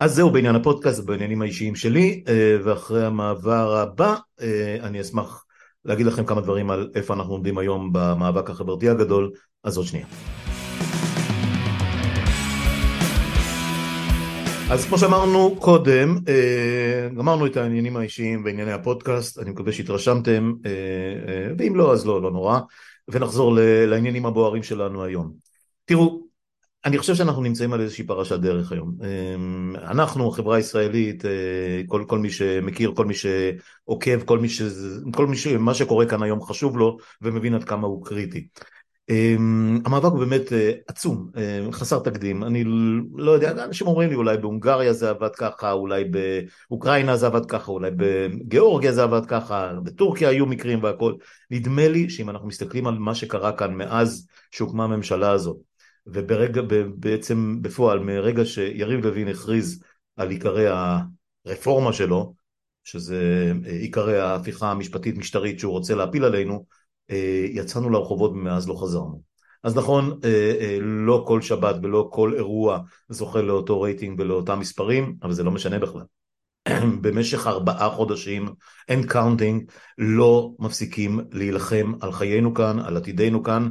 אז 0.00 0.14
זהו 0.14 0.30
בעניין 0.30 0.54
הפודקאסט, 0.54 1.04
בעניינים 1.04 1.42
האישיים 1.42 1.74
שלי, 1.74 2.22
אה, 2.28 2.56
ואחרי 2.64 3.06
המעבר 3.06 3.76
הבא 3.76 4.14
אה, 4.40 4.76
אני 4.82 5.00
אשמח 5.00 5.44
להגיד 5.84 6.06
לכם 6.06 6.24
כמה 6.24 6.40
דברים 6.40 6.70
על 6.70 6.90
איפה 6.94 7.14
אנחנו 7.14 7.32
עומדים 7.32 7.58
היום 7.58 7.90
במאבק 7.92 8.50
החברתי 8.50 8.88
הגדול, 8.88 9.30
אז 9.64 9.76
עוד 9.76 9.86
שנייה. 9.86 10.06
אז 14.70 14.84
כמו 14.86 14.98
שאמרנו 14.98 15.56
קודם, 15.58 16.18
גמרנו 17.16 17.46
את 17.46 17.56
העניינים 17.56 17.96
האישיים 17.96 18.44
וענייני 18.44 18.72
הפודקאסט, 18.72 19.38
אני 19.38 19.50
מקווה 19.50 19.72
שהתרשמתם, 19.72 20.52
ואם 21.58 21.76
לא 21.76 21.92
אז 21.92 22.06
לא, 22.06 22.22
לא 22.22 22.30
נורא. 22.30 22.60
ונחזור 23.08 23.54
לעניינים 23.86 24.26
הבוערים 24.26 24.62
שלנו 24.62 25.04
היום. 25.04 25.32
תראו, 25.84 26.27
אני 26.84 26.98
חושב 26.98 27.14
שאנחנו 27.14 27.42
נמצאים 27.42 27.72
על 27.72 27.80
איזושהי 27.80 28.06
פרשת 28.06 28.38
דרך 28.38 28.72
היום. 28.72 28.94
אמ, 29.04 29.76
אנחנו, 29.76 30.28
החברה 30.28 30.56
הישראלית, 30.56 31.24
אה, 31.24 31.82
כל, 31.86 32.04
כל 32.08 32.18
מי 32.18 32.30
שמכיר, 32.30 32.92
כל 32.96 33.06
מי 33.06 33.14
שעוקב, 33.14 34.22
כל 34.24 34.38
מי 34.38 34.48
ש... 34.48 34.62
כל 35.14 35.26
מי 35.26 35.36
ש... 35.36 35.46
מה 35.46 35.74
שקורה 35.74 36.06
כאן 36.06 36.22
היום 36.22 36.42
חשוב 36.42 36.78
לו 36.78 36.98
ומבין 37.22 37.54
עד 37.54 37.64
כמה 37.64 37.86
הוא 37.86 38.04
קריטי. 38.04 38.48
אמ, 39.10 39.78
המאבק 39.84 40.12
הוא 40.12 40.18
באמת 40.18 40.52
אה, 40.52 40.72
עצום, 40.88 41.30
אה, 41.36 41.72
חסר 41.72 41.98
תקדים, 41.98 42.44
אני 42.44 42.64
לא 43.16 43.30
יודע, 43.30 43.64
אנשים 43.64 43.86
אומרים 43.86 44.08
לי 44.08 44.14
אולי 44.14 44.36
בהונגריה 44.36 44.92
זה 44.92 45.10
עבד 45.10 45.34
ככה, 45.36 45.72
אולי 45.72 46.04
באוקראינה 46.04 47.16
זה 47.16 47.26
עבד 47.26 47.46
ככה, 47.46 47.72
אולי 47.72 47.90
בגיאורגיה 47.96 48.92
זה 48.92 49.02
עבד 49.02 49.26
ככה, 49.26 49.72
בטורקיה 49.84 50.28
היו 50.28 50.46
מקרים 50.46 50.82
והכל, 50.82 51.14
נדמה 51.50 51.88
לי 51.88 52.10
שאם 52.10 52.30
אנחנו 52.30 52.48
מסתכלים 52.48 52.86
על 52.86 52.98
מה 52.98 53.14
שקרה 53.14 53.52
כאן 53.52 53.74
מאז 53.74 54.28
שהוקמה 54.50 54.84
הממשלה 54.84 55.30
הזאת, 55.30 55.67
וברגע, 56.12 56.62
בעצם 56.94 57.58
בפועל, 57.62 57.98
מרגע 57.98 58.44
שיריב 58.44 59.06
לוין 59.06 59.28
הכריז 59.28 59.82
על 60.16 60.30
עיקרי 60.30 60.66
הרפורמה 61.46 61.92
שלו, 61.92 62.34
שזה 62.84 63.52
אה, 63.66 63.70
עיקרי 63.70 64.20
ההפיכה 64.20 64.70
המשפטית 64.70 65.16
משטרית 65.16 65.58
שהוא 65.58 65.72
רוצה 65.72 65.94
להפיל 65.94 66.24
עלינו, 66.24 66.64
אה, 67.10 67.46
יצאנו 67.50 67.90
לרחובות 67.90 68.30
ומאז 68.30 68.68
לא 68.68 68.74
חזרנו. 68.74 69.22
אז 69.62 69.76
נכון, 69.76 70.20
אה, 70.24 70.78
לא 70.80 71.24
כל 71.26 71.42
שבת 71.42 71.76
ולא 71.82 72.08
כל 72.12 72.34
אירוע 72.34 72.78
זוכה 73.08 73.42
לאותו 73.42 73.80
רייטינג 73.80 74.20
ולאותם 74.20 74.60
מספרים, 74.60 75.16
אבל 75.22 75.32
זה 75.32 75.42
לא 75.42 75.50
משנה 75.50 75.78
בכלל. 75.78 76.02
במשך 77.02 77.46
ארבעה 77.46 77.90
חודשים, 77.90 78.48
and 78.88 79.06
counting, 79.06 79.70
לא 79.98 80.50
מפסיקים 80.58 81.20
להילחם 81.32 81.92
על 82.00 82.12
חיינו 82.12 82.54
כאן, 82.54 82.78
על 82.78 82.96
עתידנו 82.96 83.42
כאן, 83.42 83.68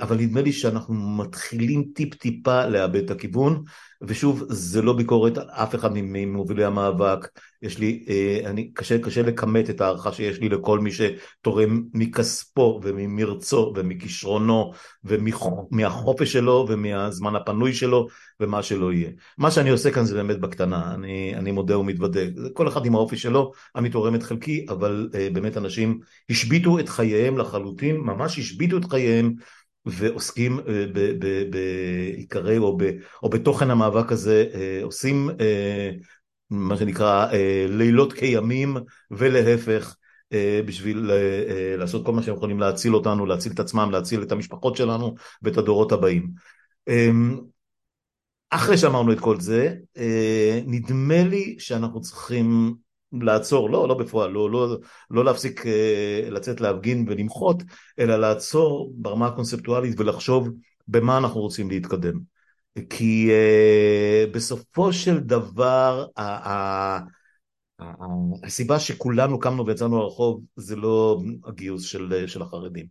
אבל 0.00 0.16
נדמה 0.16 0.42
לי 0.42 0.52
שאנחנו 0.52 0.94
מתחילים 0.94 1.84
טיפ 1.94 2.14
טיפה 2.14 2.66
לאבד 2.66 3.04
את 3.04 3.10
הכיוון, 3.10 3.62
ושוב, 4.02 4.44
זה 4.48 4.82
לא 4.82 4.92
ביקורת 4.92 5.38
על 5.38 5.50
אף 5.50 5.74
אחד 5.74 5.90
ממובילי 5.94 6.64
המאבק, 6.64 7.28
יש 7.62 7.78
לי, 7.78 8.04
אה, 8.08 8.50
אני, 8.50 8.70
קשה, 8.74 8.98
קשה 8.98 9.22
לכמת 9.22 9.70
את 9.70 9.80
ההערכה 9.80 10.12
שיש 10.12 10.40
לי 10.40 10.48
לכל 10.48 10.78
מי 10.78 10.90
שתורם 10.92 11.82
מכספו 11.94 12.80
וממרצו 12.82 13.72
ומכישרונו 13.76 14.72
ומהחופש 15.04 16.32
שלו 16.32 16.66
ומהזמן 16.68 17.36
הפנוי 17.36 17.72
שלו 17.72 18.06
ומה 18.40 18.62
שלא 18.62 18.92
יהיה. 18.92 19.10
מה 19.38 19.50
שאני 19.50 19.70
עושה 19.70 19.90
כאן 19.90 20.04
זה 20.04 20.14
באמת 20.14 20.40
בקטנה, 20.40 20.94
אני, 20.94 21.34
אני 21.36 21.52
מודה 21.52 21.78
ומתוודה, 21.78 22.20
כל 22.52 22.68
אחד 22.68 22.86
עם 22.86 22.94
האופי 22.94 23.16
שלו, 23.16 23.52
אני 23.76 23.90
תורם 23.90 24.14
את 24.14 24.22
חלקי, 24.22 24.66
אבל 24.68 25.08
uh, 25.12 25.34
באמת 25.34 25.56
אנשים 25.56 26.00
השביתו 26.30 26.78
את 26.78 26.88
חייהם 26.88 27.38
לחלוטין, 27.38 27.96
ממש 27.96 28.38
השביתו 28.38 28.76
את 28.76 28.84
חייהם 28.84 29.34
ועוסקים 29.88 30.60
אה, 30.68 30.84
בעיקרי 31.50 32.58
או, 32.58 32.78
או 33.22 33.28
בתוכן 33.28 33.70
המאבק 33.70 34.12
הזה, 34.12 34.46
אה, 34.54 34.80
עושים 34.82 35.30
אה, 35.40 35.90
מה 36.50 36.76
שנקרא 36.76 37.26
לילות 37.68 38.12
כימים 38.12 38.76
ולהפך 39.10 39.96
בשביל 40.66 41.10
לעשות 41.78 42.06
כל 42.06 42.12
מה 42.12 42.22
שהם 42.22 42.34
יכולים 42.34 42.60
להציל 42.60 42.94
אותנו, 42.94 43.26
להציל 43.26 43.52
את 43.52 43.60
עצמם, 43.60 43.90
להציל 43.92 44.22
את 44.22 44.32
המשפחות 44.32 44.76
שלנו 44.76 45.14
ואת 45.42 45.56
הדורות 45.56 45.92
הבאים. 45.92 46.30
אחרי 48.50 48.78
שאמרנו 48.78 49.12
את 49.12 49.20
כל 49.20 49.40
זה, 49.40 49.74
נדמה 50.66 51.24
לי 51.24 51.56
שאנחנו 51.58 52.00
צריכים 52.00 52.74
לעצור, 53.12 53.70
לא, 53.70 53.88
לא 53.88 53.94
בפועל, 53.94 54.30
לא, 54.30 54.50
לא, 54.50 54.78
לא 55.10 55.24
להפסיק 55.24 55.66
אה, 55.66 56.28
לצאת 56.30 56.60
להפגין 56.60 57.04
ולמחות, 57.08 57.62
אלא 57.98 58.16
לעצור 58.16 58.92
ברמה 58.94 59.26
הקונספטואלית 59.26 60.00
ולחשוב 60.00 60.48
במה 60.88 61.18
אנחנו 61.18 61.40
רוצים 61.40 61.70
להתקדם. 61.70 62.20
כי 62.90 63.30
אה, 63.30 64.24
בסופו 64.32 64.92
של 64.92 65.18
דבר, 65.18 66.06
הסיבה 68.44 68.78
שכולנו 68.78 69.38
קמנו 69.38 69.66
ויצאנו 69.66 69.98
לרחוב 69.98 70.42
זה 70.56 70.76
לא 70.76 71.20
הגיוס 71.46 71.82
של, 71.82 72.24
של 72.26 72.42
החרדים. 72.42 72.86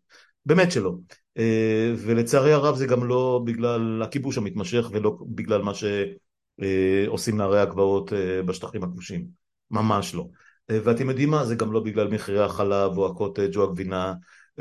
באמת 0.46 0.72
שלא. 0.72 0.94
אה, 1.38 1.94
ולצערי 1.98 2.54
הרב 2.54 2.76
זה 2.76 2.86
גם 2.86 3.04
לא 3.04 3.42
בגלל 3.46 4.02
הכיבוש 4.04 4.38
המתמשך 4.38 4.90
ולא 4.92 5.18
בגלל 5.28 5.62
מה 5.62 5.72
שעושים 5.74 7.38
נערי 7.38 7.60
הגבעות 7.60 8.14
אה, 8.14 8.44
בשטחים 8.44 8.84
הכבושים. 8.84 9.26
ממש 9.72 10.16
לא. 10.16 10.28
אה, 10.70 10.80
ואתם 10.84 11.10
יודעים 11.10 11.30
מה? 11.30 11.46
זה 11.46 11.56
גם 11.56 11.72
לא 11.72 11.80
בגלל 11.80 12.08
מחירי 12.08 12.44
החלב 12.44 12.98
או 12.98 13.08
הקוטג' 13.08 13.58
או 13.58 13.64
הגבינה 13.64 14.14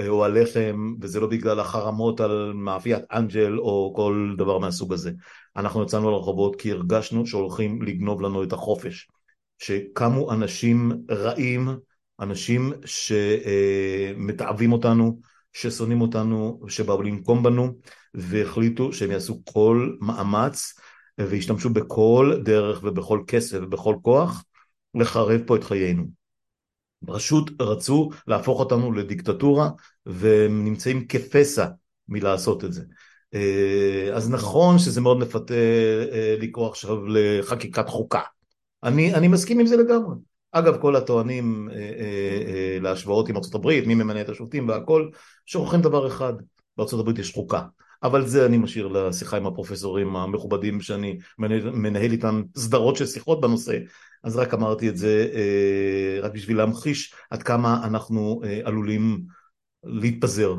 או 0.08 0.24
הלחם, 0.24 0.94
וזה 1.00 1.20
לא 1.20 1.26
בגלל 1.26 1.60
החרמות 1.60 2.20
על 2.20 2.52
מאפיית 2.52 3.02
אנג'ל 3.12 3.58
או 3.58 3.92
כל 3.96 4.34
דבר 4.38 4.58
מהסוג 4.58 4.92
הזה. 4.92 5.12
אנחנו 5.56 5.82
יצאנו 5.82 6.10
לרחובות 6.10 6.56
כי 6.56 6.72
הרגשנו 6.72 7.26
שהולכים 7.26 7.82
לגנוב 7.82 8.22
לנו 8.22 8.42
את 8.42 8.52
החופש. 8.52 9.08
שקמו 9.58 10.32
אנשים 10.32 10.92
רעים, 11.10 11.68
אנשים 12.20 12.72
שמתעבים 14.16 14.72
אותנו, 14.72 15.20
ששונאים 15.56 16.00
אותנו, 16.00 16.60
שבאו 16.68 17.02
לנקום 17.02 17.42
בנו, 17.42 17.74
והחליטו 18.14 18.92
שהם 18.92 19.10
יעשו 19.10 19.42
כל 19.44 19.96
מאמץ 20.00 20.74
וישתמשו 21.20 21.70
בכל 21.70 22.40
דרך 22.44 22.80
ובכל 22.82 23.22
כסף 23.26 23.58
ובכל 23.62 23.96
כוח 24.02 24.44
לחרב 24.94 25.40
פה 25.46 25.56
את 25.56 25.64
חיינו. 25.64 26.04
פשוט 27.06 27.62
רצו 27.62 28.10
להפוך 28.26 28.60
אותנו 28.60 28.92
לדיקטטורה 28.92 29.70
והם 30.06 30.64
נמצאים 30.64 31.06
כפסע 31.06 31.66
מלעשות 32.08 32.64
את 32.64 32.72
זה. 32.72 32.82
אה, 33.34 34.10
אז 34.14 34.30
נכון 34.30 34.78
שזה 34.78 35.00
מאוד 35.00 35.18
מפתה 35.18 35.54
אה, 36.12 36.36
לקרוא 36.40 36.68
עכשיו 36.68 37.06
לחקיקת 37.06 37.88
חוקה. 37.88 38.20
אני, 38.82 39.14
אני 39.14 39.28
מסכים 39.28 39.60
עם 39.60 39.66
זה 39.66 39.76
לגמרי. 39.76 40.14
אגב, 40.58 40.80
כל 40.80 40.96
הטוענים 40.96 41.68
אה, 41.72 42.78
להשוואות 42.80 43.28
עם 43.28 43.36
ארה"ב, 43.36 43.86
מי 43.86 43.94
ממנה 43.94 44.20
את 44.20 44.28
השופטים 44.28 44.68
והכל, 44.68 45.08
שוכחים 45.46 45.80
דבר 45.80 46.06
אחד, 46.06 46.32
בארה"ב 46.76 47.18
יש 47.18 47.32
חוקה. 47.32 47.62
אבל 48.02 48.26
זה 48.26 48.46
אני 48.46 48.58
משאיר 48.58 48.86
לשיחה 48.86 49.36
עם 49.36 49.46
הפרופסורים 49.46 50.16
המכובדים 50.16 50.80
שאני 50.80 51.18
מנהל 51.72 52.12
איתם 52.12 52.42
סדרות 52.56 52.96
של 52.96 53.06
שיחות 53.06 53.40
בנושא, 53.40 53.78
אז 54.24 54.36
רק 54.36 54.54
אמרתי 54.54 54.88
את 54.88 54.96
זה 54.96 55.28
אה, 55.34 56.20
רק 56.22 56.32
בשביל 56.32 56.56
להמחיש 56.56 57.14
עד 57.30 57.42
כמה 57.42 57.80
אנחנו 57.84 58.40
אה, 58.44 58.60
עלולים 58.64 59.20
להתפזר. 59.84 60.54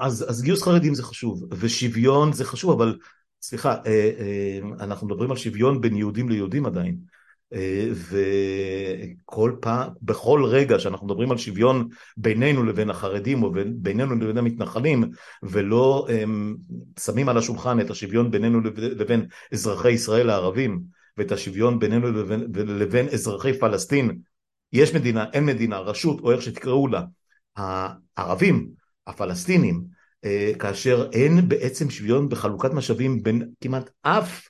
אז, 0.00 0.26
אז 0.28 0.42
גיוס 0.42 0.62
חרדים 0.62 0.94
זה 0.94 1.02
חשוב, 1.02 1.44
ושוויון 1.50 2.32
זה 2.32 2.44
חשוב, 2.44 2.70
אבל 2.70 2.98
סליחה, 3.42 3.76
אה, 3.86 4.58
אנחנו 4.80 5.06
מדברים 5.06 5.30
על 5.30 5.36
שוויון 5.36 5.80
בין 5.80 5.96
יהודים 5.96 6.28
ליהודים 6.28 6.66
עדיין. 6.66 6.96
וכל 7.92 9.52
פעם, 9.60 9.88
בכל 10.02 10.44
רגע 10.44 10.78
שאנחנו 10.78 11.06
מדברים 11.06 11.30
על 11.30 11.38
שוויון 11.38 11.88
בינינו 12.16 12.64
לבין 12.64 12.90
החרדים 12.90 13.42
או 13.42 13.52
בינינו 13.74 14.14
לבין 14.14 14.38
המתנחלים 14.38 15.10
ולא 15.42 16.06
שמים 17.00 17.28
על 17.28 17.38
השולחן 17.38 17.80
את 17.80 17.90
השוויון 17.90 18.30
בינינו 18.30 18.60
לבין 18.76 19.26
אזרחי 19.52 19.90
ישראל 19.90 20.30
הערבים 20.30 20.80
ואת 21.16 21.32
השוויון 21.32 21.78
בינינו 21.78 22.12
לבין, 22.12 22.46
לבין 22.54 23.08
אזרחי 23.08 23.58
פלסטין, 23.58 24.18
יש 24.72 24.94
מדינה, 24.94 25.24
אין 25.32 25.46
מדינה, 25.46 25.78
רשות 25.78 26.20
או 26.20 26.32
איך 26.32 26.42
שתקראו 26.42 26.88
לה, 26.88 27.02
הערבים, 27.56 28.68
הפלסטינים, 29.06 29.84
אה, 30.24 30.52
כאשר 30.58 31.08
אין 31.12 31.48
בעצם 31.48 31.90
שוויון 31.90 32.28
בחלוקת 32.28 32.70
משאבים 32.72 33.22
בין 33.22 33.50
כמעט 33.60 33.90
אף 34.02 34.48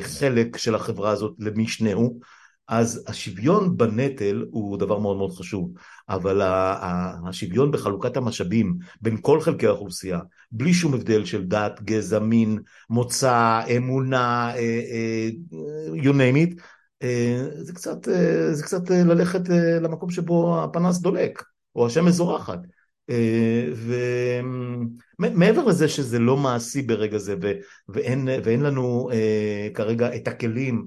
חלק 0.00 0.56
של 0.56 0.74
החברה 0.74 1.10
הזאת 1.10 1.34
למשנהו, 1.38 2.20
אז 2.68 3.04
השוויון 3.06 3.76
בנטל 3.76 4.44
הוא 4.50 4.78
דבר 4.78 4.98
מאוד 4.98 5.16
מאוד 5.16 5.32
חשוב, 5.32 5.72
אבל 6.08 6.40
השוויון 7.28 7.70
בחלוקת 7.70 8.16
המשאבים 8.16 8.76
בין 9.00 9.16
כל 9.20 9.40
חלקי 9.40 9.66
האוכלוסייה, 9.66 10.20
בלי 10.52 10.74
שום 10.74 10.94
הבדל 10.94 11.24
של 11.24 11.44
דת, 11.44 11.82
גזע, 11.82 12.18
מין, 12.18 12.58
מוצא, 12.90 13.60
אמונה, 13.76 14.54
אה, 14.54 14.80
אה, 14.90 15.28
you 15.94 16.12
name 16.12 16.36
it, 16.36 16.62
אה, 17.02 17.46
זה 17.60 17.72
קצת, 17.72 18.08
זה 18.52 18.62
קצת 18.62 18.90
ללכת 18.90 19.48
למקום 19.80 20.10
שבו 20.10 20.64
הפנס 20.64 20.98
דולק, 20.98 21.42
או 21.74 21.86
השמש 21.86 22.12
זורחת. 22.12 22.58
ומעבר 25.18 25.64
לזה 25.64 25.88
שזה 25.88 26.18
לא 26.18 26.36
מעשי 26.36 26.82
ברגע 26.82 27.18
זה, 27.18 27.34
ואין, 27.88 28.28
ואין 28.44 28.60
לנו 28.62 29.10
כרגע 29.74 30.16
את 30.16 30.28
הכלים 30.28 30.86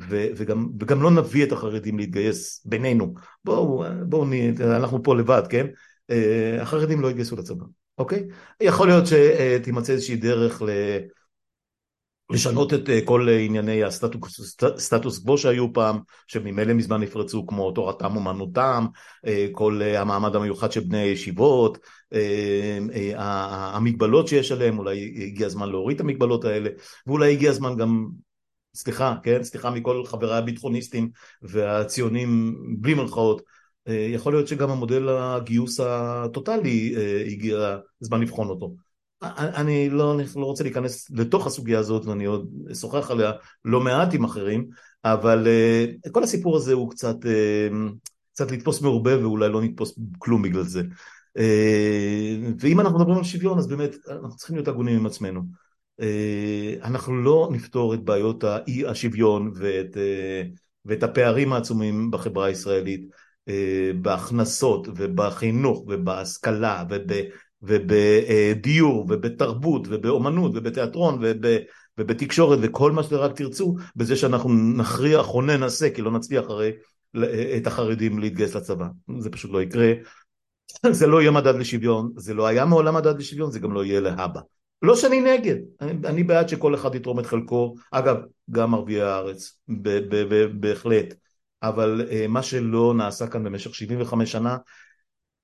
ו, 0.00 0.26
וגם, 0.36 0.68
וגם 0.80 1.02
לא 1.02 1.10
נביא 1.10 1.44
את 1.44 1.52
החרדים 1.52 1.98
להתגייס 1.98 2.62
בינינו. 2.64 3.14
בואו, 3.44 3.84
בואו, 4.02 4.26
אנחנו 4.60 5.02
פה 5.02 5.16
לבד, 5.16 5.42
כן? 5.50 5.66
אה, 6.10 6.62
החרדים 6.62 7.00
לא 7.00 7.10
יתגייסו 7.10 7.36
לצבא, 7.36 7.64
אוקיי? 7.98 8.28
יכול 8.60 8.86
להיות 8.88 9.04
שתימצא 9.06 9.92
איזושהי 9.92 10.16
דרך 10.16 10.62
ל... 10.62 10.68
לשנות 12.30 12.74
את 12.74 12.90
אה, 12.90 13.00
כל 13.04 13.28
ענייני 13.28 13.84
הסטטוס 13.84 15.18
קוו 15.18 15.38
שהיו 15.38 15.72
פעם, 15.72 15.98
שממילא 16.26 16.74
מזמן 16.74 17.00
נפרצו, 17.00 17.46
כמו 17.46 17.70
תורתם 17.72 18.16
אומנותם, 18.16 18.86
אה, 19.26 19.46
כל 19.52 19.82
המעמד 19.82 20.36
המיוחד 20.36 20.72
של 20.72 20.80
בני 20.80 20.98
הישיבות, 20.98 21.78
המגבלות 23.16 24.28
שיש 24.28 24.52
עליהם, 24.52 24.78
אולי 24.78 25.24
הגיע 25.26 25.46
הזמן 25.46 25.68
להוריד 25.68 25.94
את 25.94 26.00
המגבלות 26.00 26.44
האלה, 26.44 26.70
ואולי 27.06 27.32
הגיע 27.32 27.50
הזמן 27.50 27.76
גם 27.76 28.06
סליחה, 28.74 29.14
כן? 29.22 29.42
סליחה 29.42 29.70
מכל 29.70 30.04
חבריי 30.04 30.38
הביטחוניסטים 30.38 31.10
והציונים 31.42 32.56
בלי 32.78 32.94
מרכאות. 32.94 33.42
אה, 33.88 34.08
יכול 34.12 34.32
להיות 34.32 34.48
שגם 34.48 34.70
המודל 34.70 35.08
הגיוס 35.08 35.80
הטוטלי 35.80 36.94
אה, 36.96 37.22
הגיע 37.26 37.78
זמן 38.00 38.20
לבחון 38.20 38.48
אותו. 38.48 38.87
אני 39.22 39.90
לא, 39.90 40.14
אני 40.14 40.24
לא 40.36 40.44
רוצה 40.44 40.64
להיכנס 40.64 41.10
לתוך 41.10 41.46
הסוגיה 41.46 41.78
הזאת 41.78 42.04
ואני 42.04 42.24
עוד 42.24 42.50
אשוחח 42.72 43.10
עליה 43.10 43.32
לא 43.64 43.80
מעט 43.80 44.14
עם 44.14 44.24
אחרים, 44.24 44.66
אבל 45.04 45.46
אה, 45.46 46.10
כל 46.12 46.22
הסיפור 46.22 46.56
הזה 46.56 46.72
הוא 46.72 46.90
קצת, 46.90 47.16
קצת 48.32 48.50
לתפוס 48.50 48.82
מעורבה 48.82 49.18
ואולי 49.18 49.48
לא 49.48 49.62
נתפוס 49.62 49.98
כלום 50.18 50.42
בגלל 50.42 50.62
זה. 50.62 50.82
ואם 52.60 52.80
אנחנו 52.80 52.98
מדברים 52.98 53.18
על 53.18 53.24
שוויון 53.24 53.58
אז 53.58 53.66
באמת 53.66 53.96
אנחנו 54.10 54.36
צריכים 54.36 54.56
להיות 54.56 54.68
הגונים 54.68 54.96
עם 54.96 55.06
עצמנו. 55.06 55.42
אה, 56.00 56.74
אנחנו 56.82 57.22
לא 57.22 57.48
נפתור 57.52 57.94
את 57.94 58.04
בעיות 58.04 58.44
האי 58.44 58.86
השוויון 58.86 59.52
ואת, 59.56 59.96
אה, 59.96 60.42
ואת 60.84 61.02
הפערים 61.02 61.52
העצומים 61.52 62.10
בחברה 62.10 62.46
הישראלית 62.46 63.06
בהכנסות 64.02 64.88
ובחינוך 64.96 65.84
ובהשכלה 65.88 66.84
וב, 66.90 67.12
ובדיור 67.62 69.06
ובתרבות 69.08 69.86
ובאומנות 69.90 70.52
ובתיאטרון 70.54 71.18
וב, 71.22 71.46
ובתקשורת 71.98 72.58
וכל 72.62 72.92
מה 72.92 73.02
שרק 73.02 73.36
תרצו 73.36 73.76
בזה 73.96 74.16
שאנחנו 74.16 74.48
נכריח 74.76 75.28
או 75.28 75.42
ננסה 75.42 75.90
כי 75.90 76.02
לא 76.02 76.10
נצליח 76.10 76.44
הרי 76.48 76.72
את 77.56 77.66
החרדים 77.66 78.18
להתגייס 78.18 78.56
לצבא. 78.56 78.86
זה 79.18 79.30
פשוט 79.30 79.50
לא 79.50 79.62
יקרה. 79.62 79.92
זה 80.90 81.06
לא 81.06 81.20
יהיה 81.20 81.30
מדד 81.30 81.54
לשוויון 81.54 82.12
זה 82.16 82.34
לא 82.34 82.46
היה 82.46 82.64
מעולם 82.64 82.94
מדד 82.94 83.18
לשוויון 83.18 83.50
זה 83.50 83.58
גם 83.58 83.72
לא 83.72 83.84
יהיה 83.84 84.00
להבא. 84.00 84.40
לא 84.82 84.96
שאני 84.96 85.20
נגד, 85.20 85.56
אני, 85.80 85.92
אני 86.04 86.22
בעד 86.22 86.48
שכל 86.48 86.74
אחד 86.74 86.94
יתרום 86.94 87.20
את 87.20 87.26
חלקו, 87.26 87.74
אגב, 87.90 88.16
גם 88.50 88.74
ערביי 88.74 89.02
הארץ, 89.02 89.58
בהחלט, 90.60 91.14
אבל 91.62 92.06
uh, 92.08 92.28
מה 92.28 92.42
שלא 92.42 92.94
נעשה 92.96 93.26
כאן 93.26 93.44
במשך 93.44 93.74
75 93.74 94.32
שנה, 94.32 94.56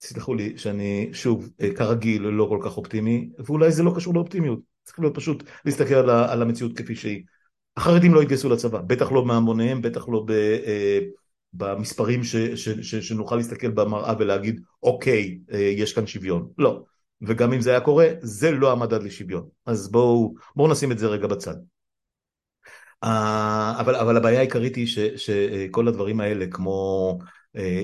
תסלחו 0.04 0.34
לי 0.34 0.58
שאני 0.58 1.10
שוב, 1.12 1.50
uh, 1.62 1.76
כרגיל, 1.76 2.22
לא 2.22 2.46
כל 2.48 2.58
כך 2.64 2.76
אופטימי, 2.76 3.28
ואולי 3.38 3.72
זה 3.72 3.82
לא 3.82 3.92
קשור 3.96 4.14
לאופטימיות, 4.14 4.58
צריך 4.84 4.98
להיות 4.98 5.14
פשוט 5.14 5.42
להסתכל 5.64 5.94
על, 5.94 6.10
על 6.10 6.42
המציאות 6.42 6.78
כפי 6.78 6.96
שהיא. 6.96 7.22
החרדים 7.76 8.14
לא 8.14 8.22
התגייסו 8.22 8.48
לצבא, 8.48 8.80
בטח 8.80 9.12
לא 9.12 9.24
מהמוניהם, 9.24 9.82
בטח 9.82 10.08
לא 10.08 10.24
ב... 10.26 10.30
Uh, 10.30 11.24
במספרים 11.56 12.24
ש, 12.24 12.36
ש, 12.36 12.68
ש, 12.68 12.94
שנוכל 12.94 13.36
להסתכל 13.36 13.70
במראה 13.70 14.14
ולהגיד 14.18 14.60
אוקיי, 14.82 15.38
יש 15.76 15.92
כאן 15.92 16.06
שוויון. 16.06 16.48
לא. 16.58 16.82
וגם 17.22 17.52
אם 17.52 17.60
זה 17.60 17.70
היה 17.70 17.80
קורה, 17.80 18.08
זה 18.20 18.50
לא 18.50 18.72
המדד 18.72 19.02
לשוויון. 19.02 19.48
אז 19.66 19.92
בואו 19.92 20.34
בוא 20.56 20.68
נשים 20.68 20.92
את 20.92 20.98
זה 20.98 21.06
רגע 21.06 21.26
בצד. 21.26 21.54
אבל, 23.78 23.96
אבל 23.96 24.16
הבעיה 24.16 24.38
העיקרית 24.38 24.76
היא 24.76 24.86
ש, 24.86 24.98
שכל 24.98 25.88
הדברים 25.88 26.20
האלה, 26.20 26.46
כמו 26.50 27.18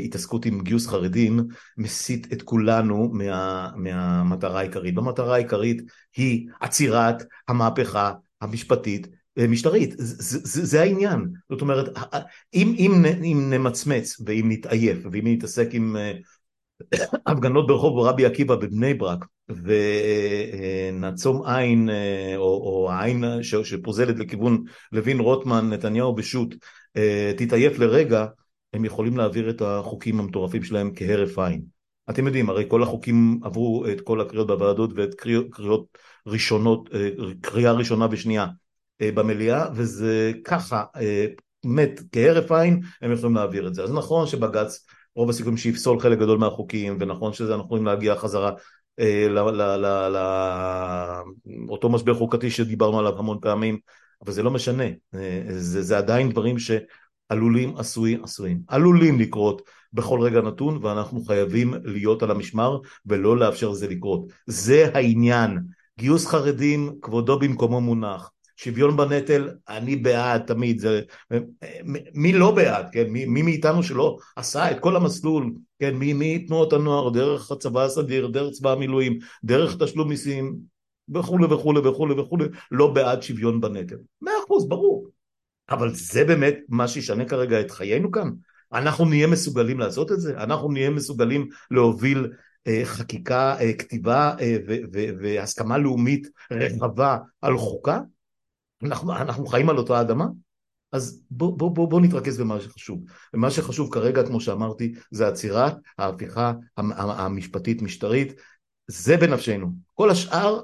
התעסקות 0.04 0.46
עם 0.46 0.61
גיוס 0.61 0.87
חרדים, 0.87 1.40
מסית 1.78 2.33
את 2.33 2.42
כולנו 2.42 3.11
מה, 3.12 3.70
מהמטרה 3.76 4.59
העיקרית. 4.59 4.98
המטרה 4.98 5.35
העיקרית 5.35 5.83
היא 6.16 6.48
עצירת 6.61 7.22
המהפכה 7.48 8.12
המשפטית 8.40 9.09
משטרית, 9.48 9.94
זה, 9.98 10.38
זה, 10.42 10.64
זה 10.64 10.80
העניין, 10.80 11.26
זאת 11.50 11.61
אומרת, 11.61 11.88
אם, 12.54 12.74
אם, 12.78 13.04
אם 13.24 13.50
נמצמץ 13.50 14.20
ואם 14.26 14.46
נתעייף 14.48 14.98
ואם 15.12 15.26
נתעסק 15.26 15.68
עם 15.72 15.96
הפגנות 17.26 17.66
ברחוב 17.66 17.98
רבי 17.98 18.26
עקיבא 18.26 18.54
בבני 18.54 18.94
ברק 18.94 19.24
ונעצום 20.92 21.46
עין 21.46 21.90
או, 22.37 22.42
או 22.42 22.90
העין 22.92 23.24
שפוזלת 23.42 24.18
לכיוון 24.18 24.64
לוין 24.92 25.20
רוטמן 25.20 25.70
נתניהו 25.70 26.14
בשו"ת 26.14 26.54
תתעייף 27.37 27.78
לרגע 27.78 28.26
הם 28.72 28.85
יכולים 28.85 29.16
להעביר 29.16 29.50
את 29.50 29.62
החוקים 29.62 30.20
המטורפים 30.20 30.62
שלהם 30.62 30.92
כהרף 30.96 31.38
עין. 31.38 31.62
אתם 32.11 32.26
יודעים 32.26 32.50
הרי 32.50 32.64
כל 32.68 32.83
החוקים 32.83 33.40
עברו 33.42 33.87
את 33.92 34.00
כל 34.00 34.20
הקריאות 34.20 34.46
בוועדות 34.46 34.90
ואת 34.94 35.14
קריאות 35.14 35.98
ראשונות 36.26 36.90
קריאה 37.40 37.72
ראשונה 37.72 38.06
ושנייה 38.11 38.46
במליאה 39.02 39.66
וזה 39.74 40.33
ככה 40.44 40.85
באמת 41.64 42.00
כהרף 42.12 42.52
עין 42.52 42.80
הם 43.02 43.12
יכולים 43.12 43.37
להעביר 43.37 43.68
את 43.68 43.74
זה. 43.74 43.83
אז 43.83 43.92
נכון 43.92 44.26
שבג"ץ 44.26 44.87
רוב 45.14 45.30
הסיכויים 45.30 45.56
שיפסול 45.56 46.00
חלק 46.00 46.18
גדול 46.18 46.38
מהחוקים, 46.38 46.96
ונכון 47.00 47.33
שאנחנו 47.33 47.64
יכולים 47.64 47.87
להגיע 47.87 48.16
חזרה 48.16 48.52
אה, 48.98 49.26
לאותו 51.68 51.88
משבר 51.88 52.14
חוקתי 52.14 52.50
שדיברנו 52.50 52.98
עליו 52.98 53.18
המון 53.18 53.38
פעמים, 53.40 53.78
אבל 54.24 54.33
זה 54.33 54.42
לא 54.42 54.50
משנה, 54.50 54.85
אה, 55.14 55.42
זה, 55.48 55.83
זה 55.83 55.98
עדיין 55.98 56.30
דברים 56.30 56.56
שעלולים, 57.30 57.76
עשויים, 57.76 58.24
עשויים, 58.24 58.60
עלולים 58.68 59.20
לקרות 59.20 59.62
בכל 59.92 60.20
רגע 60.20 60.40
נתון, 60.40 60.84
ואנחנו 60.84 61.24
חייבים 61.24 61.74
להיות 61.84 62.22
על 62.22 62.30
המשמר 62.30 62.78
ולא 63.06 63.36
לאפשר 63.36 63.68
לזה 63.68 63.88
לקרות. 63.88 64.26
זה 64.46 64.90
העניין. 64.94 65.58
גיוס 65.98 66.26
חרדים, 66.26 66.92
כבודו 67.02 67.38
במקומו 67.38 67.80
מונח. 67.80 68.30
שוויון 68.56 68.96
בנטל, 68.96 69.48
אני 69.68 69.96
בעד 69.96 70.42
תמיד, 70.46 70.78
זה, 70.78 71.00
מי 72.14 72.32
לא 72.32 72.50
בעד, 72.50 72.86
כן, 72.92 73.10
מי, 73.10 73.26
מי 73.26 73.42
מאיתנו 73.42 73.82
שלא 73.82 74.16
עשה 74.36 74.70
את 74.70 74.80
כל 74.80 74.96
המסלול, 74.96 75.52
כן, 75.78 75.96
מי, 75.96 76.12
מתנועות 76.16 76.72
הנוער, 76.72 77.10
דרך 77.10 77.50
הצבא 77.50 77.84
הסדיר, 77.84 78.26
דרך 78.26 78.52
צבא 78.52 78.72
המילואים, 78.72 79.18
דרך 79.44 79.76
תשלום 79.82 80.08
מיסים, 80.08 80.56
וכולי 81.14 81.44
וכולי 81.44 81.80
וכולי 81.88 82.20
וכולי, 82.20 82.44
לא 82.70 82.86
בעד 82.86 83.22
שוויון 83.22 83.60
בנטל. 83.60 83.96
מאה 84.22 84.34
אחוז, 84.46 84.68
ברור. 84.68 85.19
אבל 85.70 85.94
זה 85.94 86.24
באמת 86.24 86.59
מה 86.68 86.88
שישנה 86.88 87.24
כרגע 87.24 87.61
את 87.61 87.70
חיינו 87.70 88.11
כאן? 88.11 88.30
אנחנו 88.72 89.04
נהיה 89.04 89.26
מסוגלים 89.26 89.78
לעשות 89.78 90.12
את 90.12 90.20
זה? 90.20 90.37
אנחנו 90.37 90.72
נהיה 90.72 90.90
מסוגלים 90.90 91.48
להוביל 91.70 92.33
אה, 92.66 92.80
חקיקה, 92.85 93.56
אה, 93.61 93.72
כתיבה 93.72 94.35
אה, 94.40 94.56
והסכמה 95.20 95.78
לאומית 95.78 96.28
רחבה 96.50 97.18
על 97.42 97.59
חוקה? 97.59 98.00
אנחנו, 98.83 99.16
אנחנו 99.16 99.46
חיים 99.46 99.70
על 99.70 99.78
אותה 99.78 100.00
אדמה? 100.00 100.26
אז 100.92 101.22
בואו 101.30 101.56
בוא, 101.56 101.70
בוא, 101.70 101.88
בוא 101.88 102.00
נתרכז 102.00 102.40
במה 102.40 102.61
שחשוב. 102.61 103.04
ומה 103.35 103.50
שחשוב 103.50 103.92
כרגע, 103.92 104.26
כמו 104.26 104.40
שאמרתי, 104.40 104.94
זה 105.11 105.28
עצירת 105.28 105.74
ההפיכה 105.98 106.52
המשפטית 106.96 107.83
משטרית. 107.83 108.33
זה 108.87 109.16
בנפשנו. 109.16 109.72
כל 109.94 110.11
השאר 110.11 110.62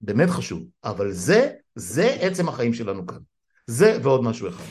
באמת 0.00 0.30
חשוב, 0.30 0.62
אבל 0.84 1.12
זה, 1.12 1.50
זה 1.74 2.16
עצם 2.20 2.48
החיים 2.48 2.74
שלנו 2.74 3.06
כאן. 3.06 3.18
זה 3.66 3.98
ועוד 4.02 4.22
משהו 4.22 4.48
אחד. 4.48 4.64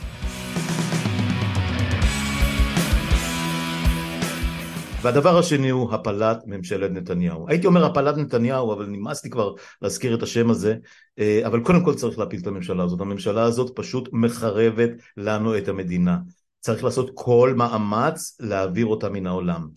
והדבר 5.02 5.38
השני 5.38 5.70
הוא 5.70 5.94
הפלת 5.94 6.38
ממשלת 6.46 6.92
נתניהו. 6.92 7.46
הייתי 7.50 7.68
אומר 7.68 7.86
הפלת 7.86 8.18
נתניהו, 8.18 8.74
אבל 8.74 8.86
נמאס 8.86 9.24
לי 9.24 9.30
כבר 9.30 9.54
להזכיר 9.82 10.16
את 10.16 10.24
השם 10.24 10.50
הזה, 10.50 10.76
אה, 11.20 11.42
אבל 11.46 11.64
קודם 11.64 11.86
כל 11.86 11.96
צריך 11.96 12.20
להפיל 12.20 12.40
את 12.42 12.48
הממשלה 12.48 12.84
הזאת. 12.84 13.02
הממשלה 13.02 13.44
הזאת 13.44 13.72
פשוט 13.76 14.10
מחרבת 14.12 14.90
לנו 15.18 15.58
את 15.58 15.68
המדינה. 15.68 16.18
צריך 16.60 16.84
לעשות 16.84 17.12
כל 17.14 17.54
מאמץ 17.58 18.38
להעביר 18.40 18.86
אותה 18.86 19.10
מן 19.10 19.28
העולם. 19.28 19.68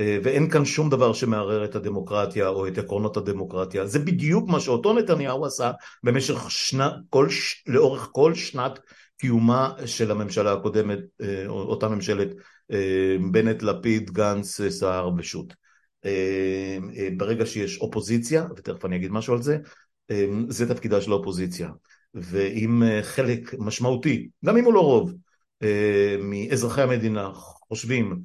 אה, 0.00 0.18
ואין 0.22 0.50
כאן 0.50 0.64
שום 0.64 0.90
דבר 0.90 1.12
שמערער 1.12 1.64
את 1.64 1.74
הדמוקרטיה 1.74 2.48
או 2.48 2.66
את 2.66 2.78
עקרונות 2.78 3.16
הדמוקרטיה. 3.16 3.86
זה 3.86 3.98
בדיוק 3.98 4.48
מה 4.48 4.60
שאותו 4.60 4.92
נתניהו 4.92 5.46
עשה 5.46 5.70
במשך 6.02 6.50
שנה, 6.50 6.90
כל, 7.10 7.28
לאורך 7.66 8.08
כל 8.12 8.34
שנת 8.34 8.78
קיומה 9.18 9.72
של 9.86 10.10
הממשלה 10.10 10.52
הקודמת, 10.52 10.98
אה, 11.20 11.46
אותה 11.46 11.88
ממשלת 11.88 12.28
אה, 12.72 13.16
בנט, 13.30 13.62
לפיד, 13.62 14.10
גנץ, 14.10 14.60
סער 14.68 15.10
ושות'. 15.18 15.54
ברגע 17.16 17.46
שיש 17.46 17.80
אופוזיציה, 17.80 18.46
ותכף 18.56 18.84
אני 18.84 18.96
אגיד 18.96 19.12
משהו 19.12 19.34
על 19.34 19.42
זה, 19.42 19.58
זה 20.48 20.68
תפקידה 20.68 21.00
של 21.00 21.12
האופוזיציה. 21.12 21.70
ואם 22.14 22.82
חלק 23.02 23.54
משמעותי, 23.58 24.28
גם 24.44 24.56
אם 24.56 24.64
הוא 24.64 24.74
לא 24.74 24.80
רוב, 24.80 25.14
מאזרחי 26.20 26.82
המדינה 26.82 27.30
חושבים 27.68 28.22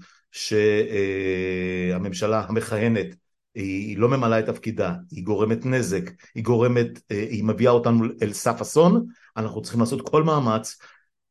שהממשלה 1.95 2.45
המכהנת 2.47 3.15
היא 3.55 3.97
לא 3.97 4.09
ממלאה 4.09 4.39
את 4.39 4.45
תפקידה, 4.45 4.93
היא 5.11 5.23
גורמת 5.23 5.65
נזק, 5.65 6.11
היא 6.35 6.43
גורמת, 6.43 6.87
היא 7.09 7.43
מביאה 7.43 7.71
אותנו 7.71 8.05
אל 8.21 8.33
סף 8.33 8.61
אסון, 8.61 9.05
אנחנו 9.37 9.61
צריכים 9.61 9.79
לעשות 9.79 10.09
כל 10.09 10.23
מאמץ, 10.23 10.77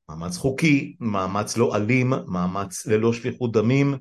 מאמץ 0.08 0.36
חוקי, 0.36 0.96
מאמץ 1.00 1.56
לא 1.56 1.76
אלים, 1.76 2.12
מאמץ 2.26 2.86
ללא 2.86 3.12
שפיכות 3.12 3.52
דמים, 3.52 3.94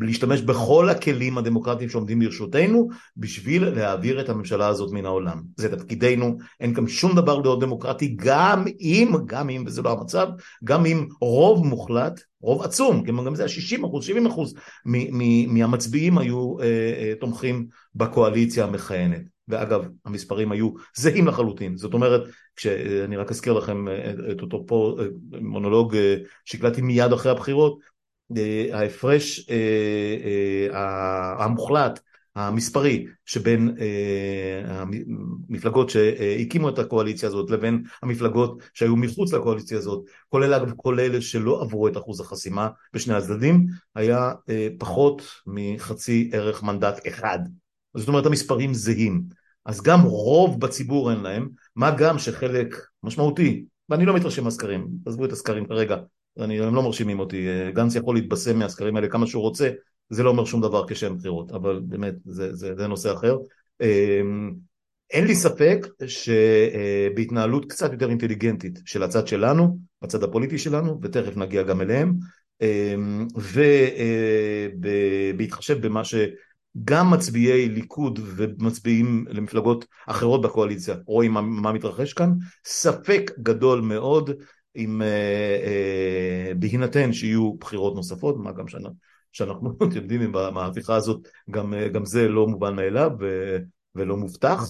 להשתמש 0.00 0.40
בכל 0.40 0.88
הכלים 0.88 1.38
הדמוקרטיים 1.38 1.90
שעומדים 1.90 2.22
לרשותנו 2.22 2.88
בשביל 3.16 3.68
להעביר 3.68 4.20
את 4.20 4.28
הממשלה 4.28 4.66
הזאת 4.66 4.92
מן 4.92 5.04
העולם. 5.04 5.42
זה 5.56 5.76
תפקידנו, 5.76 6.38
אין 6.60 6.74
כאן 6.74 6.88
שום 6.88 7.16
דבר 7.16 7.38
לא 7.38 7.58
דמוקרטי, 7.60 8.16
גם 8.18 8.64
אם, 8.80 9.12
גם 9.26 9.50
אם, 9.50 9.64
וזה 9.66 9.82
לא 9.82 9.92
המצב, 9.92 10.28
גם 10.64 10.86
אם 10.86 11.06
רוב 11.20 11.66
מוחלט, 11.66 12.20
רוב 12.40 12.62
עצום, 12.62 13.02
גם 13.02 13.34
זה 13.34 13.42
היה 13.42 13.48
60 13.48 13.84
אחוז, 13.84 14.04
70 14.04 14.26
אחוז 14.26 14.54
מהמצביעים 15.48 16.18
היו 16.18 16.60
אה, 16.60 16.64
אה, 16.64 17.12
תומכים 17.20 17.66
בקואליציה 17.94 18.64
המכהנת. 18.64 19.34
ואגב 19.48 19.84
המספרים 20.04 20.52
היו 20.52 20.70
זהים 20.96 21.26
לחלוטין 21.26 21.76
זאת 21.76 21.94
אומרת 21.94 22.22
כשאני 22.56 23.16
רק 23.16 23.30
אזכיר 23.30 23.52
לכם 23.52 23.88
אה, 23.88 24.12
את 24.32 24.40
אותו 24.40 24.64
פה 24.66 24.96
אה, 25.00 25.06
מונולוג 25.40 25.96
אה, 25.96 26.16
שהקלטתי 26.44 26.82
מיד 26.82 27.12
אחרי 27.12 27.32
הבחירות 27.32 27.78
ההפרש 28.72 29.46
המוחלט 31.38 32.00
המספרי 32.36 33.06
שבין 33.26 33.76
המפלגות 34.64 35.90
שהקימו 35.90 36.68
את 36.68 36.78
הקואליציה 36.78 37.28
הזאת 37.28 37.50
לבין 37.50 37.82
המפלגות 38.02 38.62
שהיו 38.74 38.96
מחוץ 38.96 39.32
לקואליציה 39.32 39.78
הזאת 39.78 40.04
כולל 40.28 40.54
אגב 40.54 40.72
כל 40.76 41.00
אלה 41.00 41.20
שלא 41.20 41.62
עברו 41.62 41.88
את 41.88 41.96
אחוז 41.96 42.20
החסימה 42.20 42.68
בשני 42.92 43.14
הצדדים 43.14 43.66
היה 43.94 44.32
פחות 44.78 45.22
מחצי 45.46 46.30
ערך 46.32 46.62
מנדט 46.62 47.08
אחד 47.08 47.38
זאת 47.96 48.08
אומרת 48.08 48.26
המספרים 48.26 48.74
זהים. 48.74 49.22
אז 49.66 49.82
גם 49.82 50.00
רוב 50.00 50.60
בציבור 50.60 51.10
אין 51.10 51.20
להם, 51.20 51.48
מה 51.76 51.90
גם 51.90 52.18
שחלק 52.18 52.76
משמעותי, 53.02 53.64
ואני 53.88 54.06
לא 54.06 54.14
מתרשם 54.14 54.44
מהסקרים, 54.44 54.88
עזבו 55.06 55.24
את 55.24 55.32
הסקרים 55.32 55.66
כרגע, 55.66 55.96
אני, 56.40 56.60
הם 56.60 56.74
לא 56.74 56.82
מרשימים 56.82 57.18
אותי, 57.18 57.46
גנץ 57.74 57.94
יכול 57.94 58.14
להתבשם 58.14 58.58
מהסקרים 58.58 58.96
האלה 58.96 59.08
כמה 59.08 59.26
שהוא 59.26 59.42
רוצה, 59.42 59.70
זה 60.10 60.22
לא 60.22 60.30
אומר 60.30 60.44
שום 60.44 60.60
דבר 60.60 60.88
כשם 60.88 61.16
בחירות, 61.16 61.52
אבל 61.52 61.80
באמת 61.84 62.14
זה, 62.24 62.54
זה, 62.54 62.74
זה 62.76 62.86
נושא 62.86 63.12
אחר. 63.12 63.36
אמ, 63.80 64.54
אין 65.10 65.26
לי 65.26 65.34
ספק 65.34 65.86
שבהתנהלות 66.06 67.70
קצת 67.70 67.92
יותר 67.92 68.10
אינטליגנטית 68.10 68.78
של 68.84 69.02
הצד 69.02 69.26
שלנו, 69.26 69.78
בצד 70.02 70.22
הפוליטי 70.22 70.58
שלנו, 70.58 71.00
ותכף 71.02 71.36
נגיע 71.36 71.62
גם 71.62 71.80
אליהם, 71.80 72.14
אמ, 72.60 73.26
ובהתחשב 74.76 75.86
במה 75.86 76.04
ש... 76.04 76.14
גם 76.84 77.10
מצביעי 77.10 77.68
ליכוד 77.68 78.20
ומצביעים 78.36 79.24
למפלגות 79.28 79.84
אחרות 80.06 80.42
בקואליציה 80.42 80.94
רואים 81.06 81.32
מה, 81.32 81.40
מה 81.40 81.72
מתרחש 81.72 82.12
כאן, 82.12 82.32
ספק 82.64 83.30
גדול 83.38 83.80
מאוד 83.80 84.30
אם 84.76 85.02
אה, 85.02 85.06
אה, 85.64 86.52
בהינתן 86.54 87.12
שיהיו 87.12 87.54
בחירות 87.54 87.94
נוספות, 87.94 88.36
מה 88.38 88.52
גם 88.52 88.68
שאנחנו, 88.68 88.94
שאנחנו 89.32 89.76
יודעים 89.96 90.22
אם 90.22 90.32
במהפכה 90.32 90.96
הזאת 90.96 91.28
גם, 91.50 91.74
אה, 91.74 91.88
גם 91.88 92.04
זה 92.04 92.28
לא 92.28 92.46
מובן 92.46 92.76
מאליו 92.76 93.10
ולא 93.94 94.16
מובטח, 94.16 94.62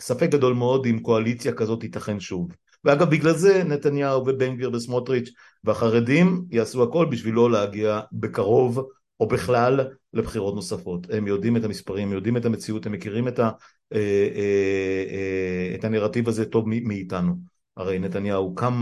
ספק 0.00 0.28
גדול 0.30 0.54
מאוד 0.54 0.86
אם 0.86 0.98
קואליציה 0.98 1.52
כזאת 1.52 1.80
תיתכן 1.80 2.20
שוב. 2.20 2.48
ואגב 2.84 3.10
בגלל 3.10 3.32
זה 3.32 3.64
נתניהו 3.64 4.20
ובן 4.20 4.54
גביר 4.54 4.70
וסמוטריץ' 4.72 5.30
והחרדים 5.64 6.44
יעשו 6.50 6.82
הכל 6.82 7.06
בשביל 7.10 7.34
לא 7.34 7.50
להגיע 7.50 8.00
בקרוב 8.12 8.88
או 9.20 9.26
בכלל 9.28 9.80
לבחירות 10.12 10.54
נוספות. 10.54 11.06
הם 11.10 11.26
יודעים 11.26 11.56
את 11.56 11.64
המספרים, 11.64 12.12
יודעים 12.12 12.36
את 12.36 12.44
המציאות, 12.44 12.86
הם 12.86 12.92
מכירים 12.92 13.28
את, 13.28 13.38
ה, 13.38 13.50
אה, 13.92 13.98
אה, 14.34 15.04
אה, 15.10 15.74
את 15.74 15.84
הנרטיב 15.84 16.28
הזה 16.28 16.44
טוב 16.44 16.68
מאיתנו. 16.68 17.51
הרי 17.76 17.98
נתניהו 17.98 18.54
קם 18.54 18.74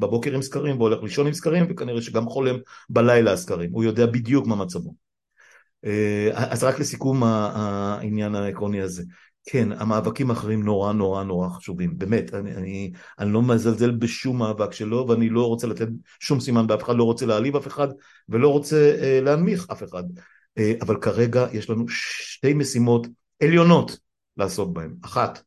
בבוקר 0.00 0.34
עם 0.34 0.42
סקרים 0.42 0.78
והולך 0.78 1.02
לישון 1.02 1.26
עם 1.26 1.32
סקרים 1.32 1.66
וכנראה 1.70 2.02
שגם 2.02 2.26
חולם 2.26 2.56
בלילה 2.90 3.32
הסקרים, 3.32 3.70
הוא 3.72 3.84
יודע 3.84 4.06
בדיוק 4.06 4.46
מה 4.46 4.56
מצבו. 4.56 4.94
אז 6.32 6.64
רק 6.64 6.78
לסיכום 6.78 7.22
העניין 7.24 8.34
העקרוני 8.34 8.80
הזה. 8.80 9.02
כן, 9.50 9.72
המאבקים 9.72 10.30
האחרים 10.30 10.62
נורא 10.62 10.92
נורא 10.92 11.24
נורא 11.24 11.48
חשובים, 11.48 11.98
באמת, 11.98 12.34
אני, 12.34 12.54
אני, 12.54 12.92
אני 13.18 13.32
לא 13.32 13.42
מזלזל 13.42 13.90
בשום 13.90 14.38
מאבק 14.38 14.72
שלו 14.72 15.06
ואני 15.08 15.28
לא 15.28 15.46
רוצה 15.46 15.66
לתת 15.66 15.88
שום 16.20 16.40
סימן 16.40 16.66
באף 16.66 16.82
אחד, 16.82 16.96
לא 16.96 17.04
רוצה 17.04 17.26
להעליב 17.26 17.56
אף 17.56 17.66
אחד 17.66 17.88
ולא 18.28 18.48
רוצה 18.48 18.96
אה, 19.00 19.20
להנמיך 19.22 19.66
אף 19.72 19.82
אחד, 19.82 20.02
אה, 20.58 20.72
אבל 20.82 20.96
כרגע 21.00 21.46
יש 21.52 21.70
לנו 21.70 21.88
שתי 21.88 22.54
משימות 22.54 23.06
עליונות 23.42 23.98
לעסוק 24.36 24.72
בהן, 24.72 24.94
אחת, 25.02 25.38
אה, 25.38 25.42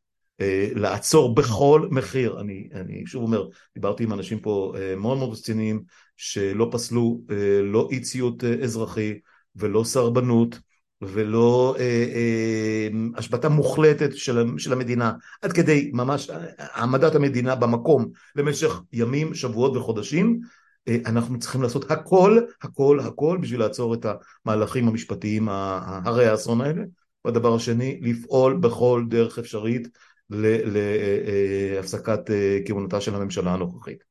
לעצור 0.74 1.34
בכל 1.34 1.88
מחיר, 1.90 2.40
אני, 2.40 2.68
אני 2.74 3.02
שוב 3.06 3.22
אומר, 3.22 3.48
דיברתי 3.74 4.04
עם 4.04 4.12
אנשים 4.12 4.40
פה 4.40 4.72
אה, 4.76 4.96
מאוד 4.96 5.18
מאוד 5.18 5.32
רציניים 5.32 5.82
שלא 6.16 6.68
פסלו 6.72 7.20
אה, 7.30 7.62
לא 7.62 7.88
אי 7.90 8.00
ציות 8.00 8.44
אה, 8.44 8.54
אזרחי 8.62 9.18
ולא 9.56 9.84
סרבנות 9.84 10.58
ולא 11.02 11.76
אה, 11.78 11.84
אה, 12.14 12.88
השבתה 13.16 13.48
מוחלטת 13.48 14.16
של, 14.16 14.58
של 14.58 14.72
המדינה, 14.72 15.12
עד 15.42 15.52
כדי 15.52 15.90
ממש 15.94 16.30
העמדת 16.58 17.14
המדינה 17.14 17.54
במקום 17.54 18.08
למשך 18.36 18.80
ימים, 18.92 19.34
שבועות 19.34 19.76
וחודשים, 19.76 20.40
אה, 20.88 20.96
אנחנו 21.06 21.38
צריכים 21.38 21.62
לעשות 21.62 21.90
הכל, 21.90 22.38
הכל, 22.62 23.00
הכל 23.00 23.38
בשביל 23.40 23.60
לעצור 23.60 23.94
את 23.94 24.06
המהלכים 24.46 24.88
המשפטיים 24.88 25.48
הרי 25.48 26.26
האסון 26.26 26.60
האלה. 26.60 26.82
והדבר 27.24 27.54
השני, 27.54 28.00
לפעול 28.02 28.56
בכל 28.56 29.04
דרך 29.08 29.38
אפשרית 29.38 29.88
להפסקת 30.32 32.30
אה, 32.30 32.34
אה, 32.34 32.58
כהונתה 32.66 33.00
של 33.00 33.14
הממשלה 33.14 33.54
הנוכחית. 33.54 34.04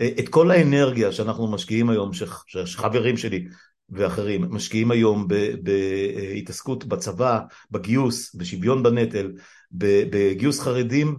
אה, 0.00 0.10
את 0.18 0.28
כל 0.28 0.50
האנרגיה 0.50 1.12
שאנחנו 1.12 1.52
משקיעים 1.52 1.90
היום, 1.90 2.10
שחברים 2.46 3.16
שלי 3.16 3.44
ואחרים 3.90 4.44
משקיעים 4.50 4.90
היום 4.90 5.28
בהתעסקות 5.62 6.84
בצבא, 6.84 7.40
בגיוס, 7.70 8.34
בשוויון 8.34 8.82
בנטל, 8.82 9.32
בגיוס 9.72 10.60
חרדים, 10.60 11.16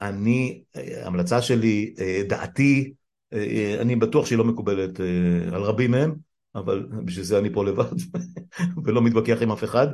אני, 0.00 0.62
המלצה 1.02 1.42
שלי, 1.42 1.94
דעתי, 2.28 2.92
אני 3.80 3.96
בטוח 3.96 4.26
שהיא 4.26 4.38
לא 4.38 4.44
מקובלת 4.44 5.00
על 5.52 5.62
רבים 5.62 5.90
מהם, 5.90 6.14
אבל 6.54 6.86
בשביל 7.04 7.24
זה 7.24 7.38
אני 7.38 7.52
פה 7.52 7.64
לבד 7.64 7.84
ולא 8.84 9.02
מתווכח 9.02 9.42
עם 9.42 9.52
אף 9.52 9.64
אחד. 9.64 9.86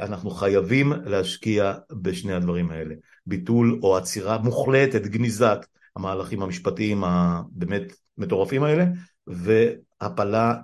אנחנו 0.00 0.30
חייבים 0.30 0.92
להשקיע 1.04 1.74
בשני 1.92 2.32
הדברים 2.32 2.70
האלה. 2.70 2.94
ביטול 3.26 3.78
או 3.82 3.96
עצירה 3.96 4.38
מוחלטת, 4.38 5.06
גניזת 5.06 5.66
המהלכים 5.96 6.42
המשפטיים 6.42 7.04
הבאמת 7.04 7.92
מטורפים 8.18 8.62
האלה, 8.62 8.84
והפלה, 9.26 10.54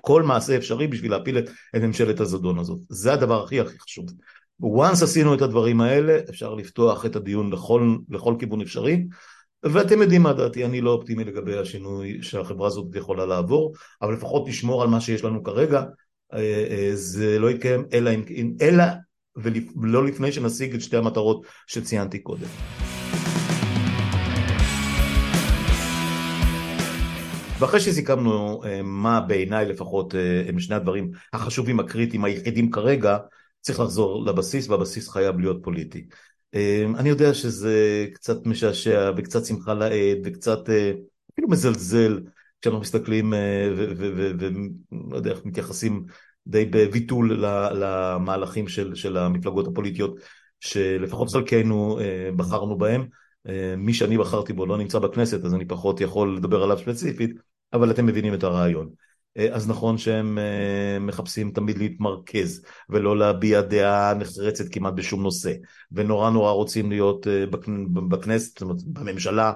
כל 0.00 0.22
מעשה 0.22 0.56
אפשרי 0.56 0.86
בשביל 0.86 1.10
להפיל 1.10 1.38
את, 1.38 1.50
את 1.76 1.82
ממשלת 1.82 2.20
הזדון 2.20 2.58
הזאת. 2.58 2.78
זה 2.88 3.12
הדבר 3.12 3.44
הכי 3.44 3.60
הכי 3.60 3.78
חשוב. 3.78 4.06
once 4.62 5.04
עשינו 5.04 5.34
את 5.34 5.42
הדברים 5.42 5.80
האלה, 5.80 6.18
אפשר 6.30 6.54
לפתוח 6.54 7.06
את 7.06 7.16
הדיון 7.16 7.52
לכל, 7.52 7.96
לכל 8.10 8.34
כיוון 8.38 8.60
אפשרי. 8.60 9.04
ואתם 9.62 10.02
יודעים 10.02 10.22
מה 10.22 10.32
דעתי, 10.32 10.64
אני 10.64 10.80
לא 10.80 10.90
אופטימי 10.90 11.24
לגבי 11.24 11.58
השינוי 11.58 12.18
שהחברה 12.22 12.66
הזאת 12.66 12.86
יכולה 12.94 13.26
לעבור, 13.26 13.74
אבל 14.02 14.12
לפחות 14.12 14.48
נשמור 14.48 14.82
על 14.82 14.88
מה 14.88 15.00
שיש 15.00 15.24
לנו 15.24 15.42
כרגע, 15.42 15.82
אה, 16.32 16.66
אה, 16.70 16.90
זה 16.94 17.38
לא 17.38 17.50
יתקיים 17.50 17.84
אלא, 17.92 18.10
אלא 18.60 18.84
ולא 19.82 20.06
לפני 20.06 20.32
שנשיג 20.32 20.74
את 20.74 20.80
שתי 20.80 20.96
המטרות 20.96 21.46
שציינתי 21.66 22.18
קודם. 22.18 22.46
ואחרי 27.58 27.80
שסיכמנו 27.80 28.64
אה, 28.64 28.82
מה 28.82 29.20
בעיניי 29.20 29.66
לפחות 29.66 30.14
הם 30.48 30.58
שני 30.58 30.76
הדברים 30.76 31.10
החשובים, 31.32 31.80
הקריטיים, 31.80 32.24
היחידים 32.24 32.70
כרגע, 32.70 33.18
צריך 33.60 33.80
לחזור 33.80 34.26
לבסיס, 34.26 34.68
והבסיס 34.68 35.08
חייב 35.08 35.40
להיות 35.40 35.58
פוליטי. 35.62 36.06
אמ, 36.54 36.96
אני 36.96 37.08
יודע 37.08 37.34
שזה 37.34 38.06
קצת 38.14 38.46
משעשע 38.46 39.12
וקצת 39.16 39.44
שמחה 39.44 39.74
לאיד 39.74 40.18
וקצת 40.24 40.70
אה, 40.70 40.92
אפילו 41.32 41.48
מזלזל 41.48 42.20
כשאנחנו 42.60 42.80
מסתכלים 42.80 43.34
אה, 43.34 43.70
ולא 43.74 45.16
יודע 45.16 45.30
איך 45.30 45.44
מתייחסים 45.44 46.04
די 46.46 46.64
בביטול 46.64 47.44
למהלכים 47.74 48.68
של, 48.68 48.94
של 48.94 49.16
המפלגות 49.16 49.66
הפוליטיות 49.66 50.18
שלפחות 50.60 51.30
חלקנו 51.30 51.98
אה, 52.00 52.30
בחרנו 52.36 52.78
בהם. 52.78 53.06
מי 53.76 53.94
שאני 53.94 54.18
בחרתי 54.18 54.52
בו 54.52 54.66
לא 54.66 54.78
נמצא 54.78 54.98
בכנסת 54.98 55.44
אז 55.44 55.54
אני 55.54 55.64
פחות 55.64 56.00
יכול 56.00 56.36
לדבר 56.36 56.62
עליו 56.62 56.78
ספציפית 56.78 57.30
אבל 57.72 57.90
אתם 57.90 58.06
מבינים 58.06 58.34
את 58.34 58.44
הרעיון. 58.44 58.88
אה, 59.38 59.54
אז 59.54 59.68
נכון 59.68 59.98
שהם 59.98 60.38
אה, 60.38 60.98
מחפשים 61.00 61.50
תמיד 61.50 61.78
להתמרכז 61.78 62.62
ולא 62.88 63.18
להביע 63.18 63.60
דעה 63.60 64.14
נחרצת 64.14 64.64
כמעט 64.72 64.94
בשום 64.94 65.22
נושא. 65.22 65.52
ונורא 65.92 66.30
נורא 66.30 66.50
רוצים 66.50 66.90
להיות 66.90 67.26
אה, 67.26 67.44
בכנסת, 68.08 68.62
בממשלה 68.86 69.52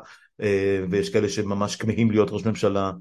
ויש 0.90 1.10
כאלה 1.10 1.28
שממש 1.28 1.76
כמהים 1.76 2.10
להיות 2.10 2.30
ראש 2.30 2.46
ממשלה 2.46 2.92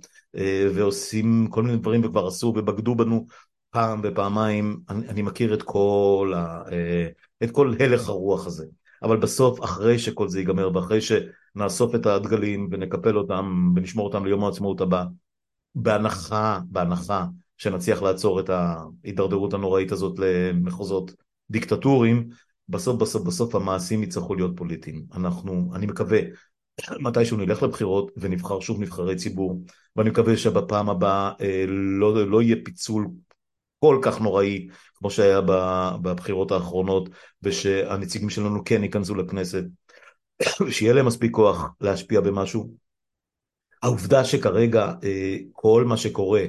ועושים 0.74 1.48
כל 1.50 1.64
מיני 1.64 1.78
דברים 1.78 2.06
וכבר 2.06 2.28
עשו 2.28 2.48
ובגדו 2.48 2.96
בנו 2.96 3.26
פעם 3.70 4.02
ופעמיים, 4.04 4.80
אני, 4.90 5.08
אני 5.08 5.22
מכיר 5.22 5.54
את 5.54 5.64
כל, 5.64 6.34
ה, 6.36 6.64
את 7.44 7.52
כל 7.52 7.74
הלך 7.80 8.10
הרוח 8.10 8.48
הזה. 8.48 8.66
אבל 9.04 9.18
בסוף 9.18 9.64
אחרי 9.64 10.00
שכל 10.00 10.28
זה 10.28 10.40
ייגמר 10.40 10.76
ואחרי 10.76 11.00
שנאסוף 11.02 11.96
את 11.96 12.06
הדגלים 12.06 12.68
ונקפל 12.72 13.18
אותם 13.18 13.74
ונשמור 13.76 14.08
אותם 14.08 14.26
ליום 14.26 14.44
העצמאות 14.44 14.82
הבא 14.82 15.04
בהנחה, 15.76 16.60
בהנחה 16.66 17.26
שנצליח 17.58 18.02
לעצור 18.02 18.40
את 18.40 18.50
ההידרדרות 18.50 19.54
הנוראית 19.54 19.92
הזאת 19.92 20.20
למחוזות 20.20 21.12
דיקטטוריים, 21.50 22.30
בסוף 22.70 23.02
בסוף 23.02 23.24
בסוף 23.24 23.56
המעשים 23.56 24.04
יצטרכו 24.04 24.36
להיות 24.36 24.52
פוליטיים. 24.58 25.06
אנחנו, 25.14 25.72
אני 25.76 25.86
מקווה, 25.86 26.20
מתישהו 27.00 27.38
נלך 27.38 27.64
לבחירות 27.64 28.12
ונבחר 28.18 28.60
שוב 28.60 28.82
נבחרי 28.82 29.16
ציבור, 29.16 29.62
ואני 29.96 30.10
מקווה 30.10 30.38
שבפעם 30.38 30.90
הבאה 30.90 31.32
אה, 31.42 31.66
לא, 31.68 32.28
לא 32.28 32.42
יהיה 32.42 32.56
פיצול 32.66 33.08
כל 33.80 34.00
כך 34.02 34.22
נוראי 34.22 34.68
כמו 34.96 35.12
שהיה 35.12 35.42
בבחירות 36.02 36.52
האחרונות, 36.52 37.10
ושהנציגים 37.44 38.30
שלנו 38.30 38.64
כן 38.66 38.84
ייכנסו 38.84 39.16
לכנסת, 39.16 39.64
ושיהיה 40.68 40.94
להם 40.94 41.06
מספיק 41.06 41.32
כוח 41.32 41.70
להשפיע 41.82 42.22
במשהו, 42.22 42.74
העובדה 43.82 44.26
שכרגע 44.26 44.94
אה, 45.04 45.38
כל 45.52 45.86
מה 45.88 45.98
שקורה 45.98 46.44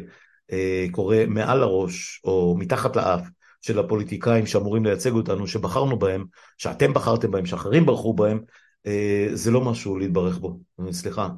אה, 0.52 0.86
קורה 0.90 1.24
מעל 1.28 1.62
הראש 1.62 2.20
או 2.24 2.56
מתחת 2.58 2.96
לאף 2.96 3.26
של 3.60 3.78
הפוליטיקאים 3.78 4.46
שאמורים 4.46 4.84
לייצג 4.84 5.12
אותנו, 5.12 5.46
שבחרנו 5.46 5.98
בהם, 5.98 6.24
שאתם 6.58 6.92
בחרתם 6.92 7.30
בהם, 7.30 7.46
שאחרים 7.46 7.86
בחרו 7.86 8.14
בהם, 8.14 8.40
אה, 8.86 9.28
זה 9.32 9.50
לא 9.50 9.60
משהו 9.60 9.98
להתברך 9.98 10.38
בו, 10.38 10.60
סליחה, 10.90 11.28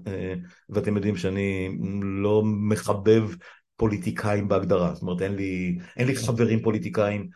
ואתם 0.70 0.96
יודעים 0.96 1.16
שאני 1.16 1.78
לא 2.02 2.42
מחבב 2.44 3.30
פוליטיקאים 3.76 4.48
בהגדרה, 4.48 4.94
זאת 4.94 5.02
אומרת 5.02 5.22
אין 5.22 5.34
לי, 5.34 5.78
אין 5.96 6.06
לי 6.06 6.16
חברים 6.16 6.62
פוליטיקאים, 6.62 7.28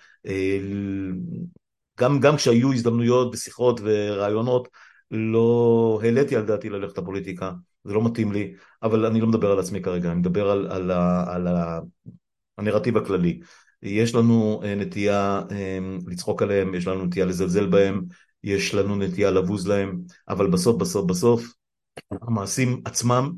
גם, 2.00 2.20
גם 2.20 2.36
כשהיו 2.36 2.72
הזדמנויות 2.72 3.32
בשיחות 3.32 3.80
ורעיונות, 3.84 4.68
לא 5.10 6.00
העליתי 6.02 6.36
על 6.36 6.42
דעתי 6.42 6.68
ללכת 6.68 6.98
לפוליטיקה. 6.98 7.52
זה 7.88 7.94
לא 7.94 8.04
מתאים 8.04 8.32
לי, 8.32 8.54
אבל 8.82 9.06
אני 9.06 9.20
לא 9.20 9.26
מדבר 9.26 9.50
על 9.50 9.58
עצמי 9.58 9.82
כרגע, 9.82 10.10
אני 10.10 10.18
מדבר 10.18 10.50
על, 10.50 10.66
על, 10.70 10.90
על, 10.90 11.48
על 11.48 11.56
הנרטיב 12.58 12.96
הכללי. 12.96 13.40
יש 13.82 14.14
לנו 14.14 14.60
אה, 14.64 14.74
נטייה 14.74 15.42
אה, 15.50 15.78
לצחוק 16.06 16.42
עליהם, 16.42 16.74
יש 16.74 16.86
לנו 16.86 17.04
נטייה 17.04 17.26
לזלזל 17.26 17.66
בהם, 17.66 18.02
יש 18.44 18.74
לנו 18.74 18.96
נטייה 18.96 19.30
לבוז 19.30 19.68
להם, 19.68 20.00
אבל 20.28 20.50
בסוף 20.50 20.76
בסוף 20.76 21.06
בסוף 21.06 21.54
המעשים 22.10 22.82
עצמם, 22.84 23.32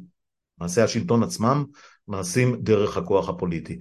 מעשי 0.59 0.81
השלטון 0.81 1.23
עצמם, 1.23 1.65
נעשים 2.09 2.57
דרך 2.63 2.97
הכוח 2.97 3.29
הפוליטי. 3.29 3.79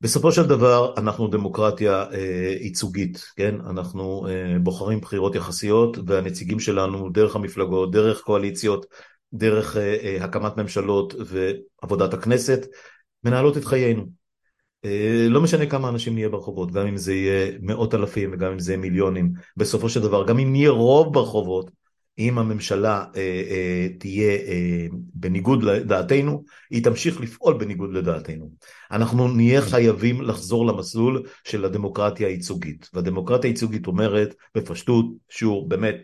בסופו 0.00 0.32
של 0.32 0.46
דבר 0.46 0.94
אנחנו 0.96 1.28
דמוקרטיה 1.28 2.04
אה, 2.12 2.56
ייצוגית, 2.60 3.24
כן? 3.36 3.54
אנחנו 3.60 4.26
אה, 4.28 4.58
בוחרים 4.58 5.00
בחירות 5.00 5.34
יחסיות 5.34 5.96
והנציגים 6.06 6.60
שלנו 6.60 7.10
דרך 7.10 7.36
המפלגות, 7.36 7.90
דרך 7.90 8.20
קואליציות, 8.20 8.86
דרך 9.38 9.76
אה, 9.76 9.96
אה, 10.02 10.24
הקמת 10.24 10.56
ממשלות 10.56 11.14
ועבודת 11.26 12.14
הכנסת, 12.14 12.66
מנהלות 13.24 13.56
את 13.56 13.64
חיינו. 13.64 14.06
אה, 14.84 15.26
לא 15.28 15.40
משנה 15.40 15.66
כמה 15.66 15.88
אנשים 15.88 16.14
נהיה 16.14 16.28
ברחובות, 16.28 16.72
גם 16.72 16.86
אם 16.86 16.96
זה 16.96 17.14
יהיה 17.14 17.58
מאות 17.60 17.94
אלפים 17.94 18.30
וגם 18.32 18.52
אם 18.52 18.58
זה 18.58 18.72
יהיה 18.72 18.80
מיליונים, 18.80 19.32
בסופו 19.56 19.88
של 19.88 20.00
דבר, 20.00 20.26
גם 20.26 20.38
אם 20.38 20.52
נהיה 20.52 20.70
רוב 20.70 21.14
ברחובות, 21.14 21.70
אם 22.18 22.38
הממשלה 22.38 23.04
אה, 23.16 23.42
אה, 23.50 23.88
תהיה 23.98 24.36
אה, 24.36 24.86
בניגוד 25.14 25.62
לדעתנו, 25.62 26.44
היא 26.70 26.84
תמשיך 26.84 27.20
לפעול 27.20 27.54
בניגוד 27.58 27.92
לדעתנו. 27.92 28.50
אנחנו 28.90 29.28
נהיה 29.28 29.62
חייבים 29.62 30.22
לחזור 30.22 30.66
למסלול 30.66 31.22
של 31.44 31.64
הדמוקרטיה 31.64 32.28
הייצוגית. 32.28 32.90
והדמוקרטיה 32.94 33.50
הייצוגית 33.50 33.86
אומרת 33.86 34.34
בפשטות, 34.54 35.06
שהוא 35.28 35.70
באמת 35.70 35.96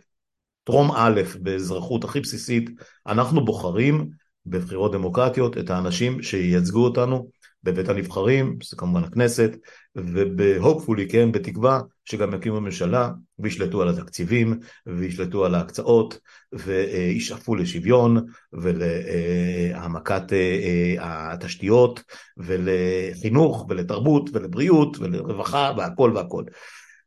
טרום 0.65 0.91
א' 0.97 1.21
באזרחות 1.41 2.05
הכי 2.05 2.21
בסיסית, 2.21 2.71
אנחנו 3.07 3.45
בוחרים 3.45 4.09
בבחירות 4.47 4.93
דמוקרטיות 4.93 5.59
את 5.59 5.71
האנשים 5.71 6.23
שייצגו 6.23 6.85
אותנו 6.85 7.29
בבית 7.65 7.89
הנבחרים, 7.89 8.59
זה 8.63 8.77
כמובן 8.77 9.05
הכנסת, 9.05 9.57
ובהופפולי, 9.97 11.09
כן, 11.09 11.33
בתקווה 11.33 11.81
שגם 12.05 12.35
יקימו 12.35 12.61
ממשלה 12.61 13.11
וישלטו 13.39 13.83
על 13.83 13.89
התקציבים 13.89 14.59
וישלטו 14.87 15.45
על 15.45 15.55
ההקצאות 15.55 16.19
וישאפו 16.53 17.55
לשוויון 17.55 18.27
ולהעמקת 18.53 20.33
אה, 20.33 21.33
התשתיות 21.33 22.03
ולחינוך 22.37 23.67
ולתרבות 23.69 24.31
ולבריאות 24.33 24.99
ולרווחה 24.99 25.73
והכל 25.77 26.13
והכל. 26.15 26.45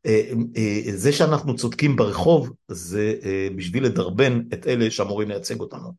אה, 0.06 0.92
זה 0.94 1.12
שאנחנו 1.12 1.56
צודקים 1.56 1.96
ברחוב 1.96 2.52
זה 2.68 3.14
בשביל 3.56 3.84
לדרבן 3.84 4.40
את 4.52 4.66
אלה 4.66 4.90
שאמורים 4.90 5.28
לייצג 5.28 5.60
אותנו. 5.60 5.92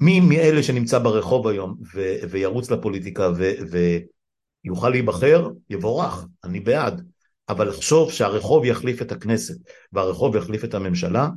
מי 0.00 0.20
מאלה 0.20 0.62
שנמצא 0.62 0.98
ברחוב 0.98 1.48
היום 1.48 1.76
ו, 1.94 2.16
וירוץ 2.30 2.70
לפוליטיקה 2.70 3.30
ו, 3.36 3.52
ויוכל 4.64 4.90
להיבחר, 4.90 5.50
יבורך, 5.70 6.26
אני 6.44 6.60
בעד. 6.60 7.02
אבל 7.48 7.68
לחשוב 7.68 8.12
שהרחוב 8.12 8.64
יחליף 8.64 9.02
את 9.02 9.12
הכנסת 9.12 9.54
והרחוב 9.92 10.36
יחליף 10.36 10.64
את 10.64 10.74
הממשלה, 10.74 11.28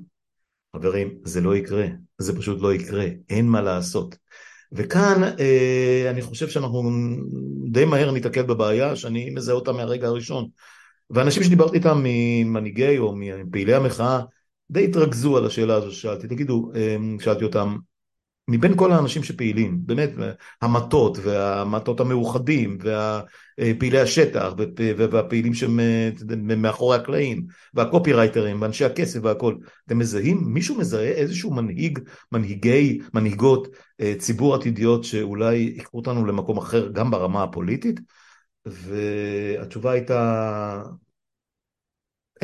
חברים, 0.76 1.17
זה 1.24 1.41
לא 1.41 1.56
יקרה, 1.56 1.86
זה 2.17 2.38
פשוט 2.38 2.62
לא 2.62 2.74
יקרה, 2.74 3.06
אין 3.30 3.48
מה 3.48 3.62
לעשות. 3.62 4.17
וכאן 4.72 5.24
אה, 5.39 6.08
אני 6.10 6.22
חושב 6.22 6.50
שאנחנו 6.50 6.91
די 7.72 7.86
מהר 7.86 8.12
ניתקל 8.12 8.41
בבעיה 8.41 8.95
שאני 8.95 9.30
מזהה 9.30 9.56
אותה 9.56 9.72
מהרגע 9.72 10.08
הראשון. 10.08 10.48
ואנשים 11.10 11.43
שדיברתי 11.43 11.78
איתם 11.78 12.02
ממנהיגי 12.04 12.98
או 12.98 13.15
מפעילי 13.15 13.74
המחאה 13.74 14.22
די 14.72 14.86
התרכזו 14.86 15.38
על 15.38 15.45
השאלה 15.45 15.76
הזו 15.76 15.91
ששאלתי, 15.91 16.28
תגידו, 16.28 16.72
אה, 16.76 16.98
שאלתי 17.19 17.43
אותם, 17.43 17.78
מבין 18.50 18.76
כל 18.76 18.91
האנשים 18.91 19.24
שפעילים, 19.24 19.80
באמת, 19.86 20.10
המטות 20.62 21.17
והמטות 21.17 22.00
המאוחדים 22.00 22.78
והפעילי 22.82 24.00
השטח 24.00 24.54
והפעילים 24.98 25.54
שמאחורי 25.54 26.98
הקלעים 26.98 27.45
והקופירייטרים 27.74 28.62
ואנשי 28.62 28.86
הכסף 28.86 29.19
והכל, 29.24 29.56
אתם 29.86 29.98
מזהים? 29.98 30.41
מישהו 30.45 30.78
מזהה 30.78 31.08
איזשהו 31.08 31.54
מנהיג, 31.54 32.00
מנהיגי, 32.32 33.00
מנהיגות 33.13 33.67
אה, 34.02 34.13
ציבור 34.17 34.56
עתידיות 34.56 35.04
שאולי 35.04 35.56
ייקחו 35.56 35.98
אותנו 35.98 36.26
למקום 36.26 36.58
אחר 36.58 36.88
גם 36.91 37.12
ברמה 37.12 37.43
הפוליטית? 37.43 38.00
והתשובה 38.65 39.91
הייתה 39.91 40.82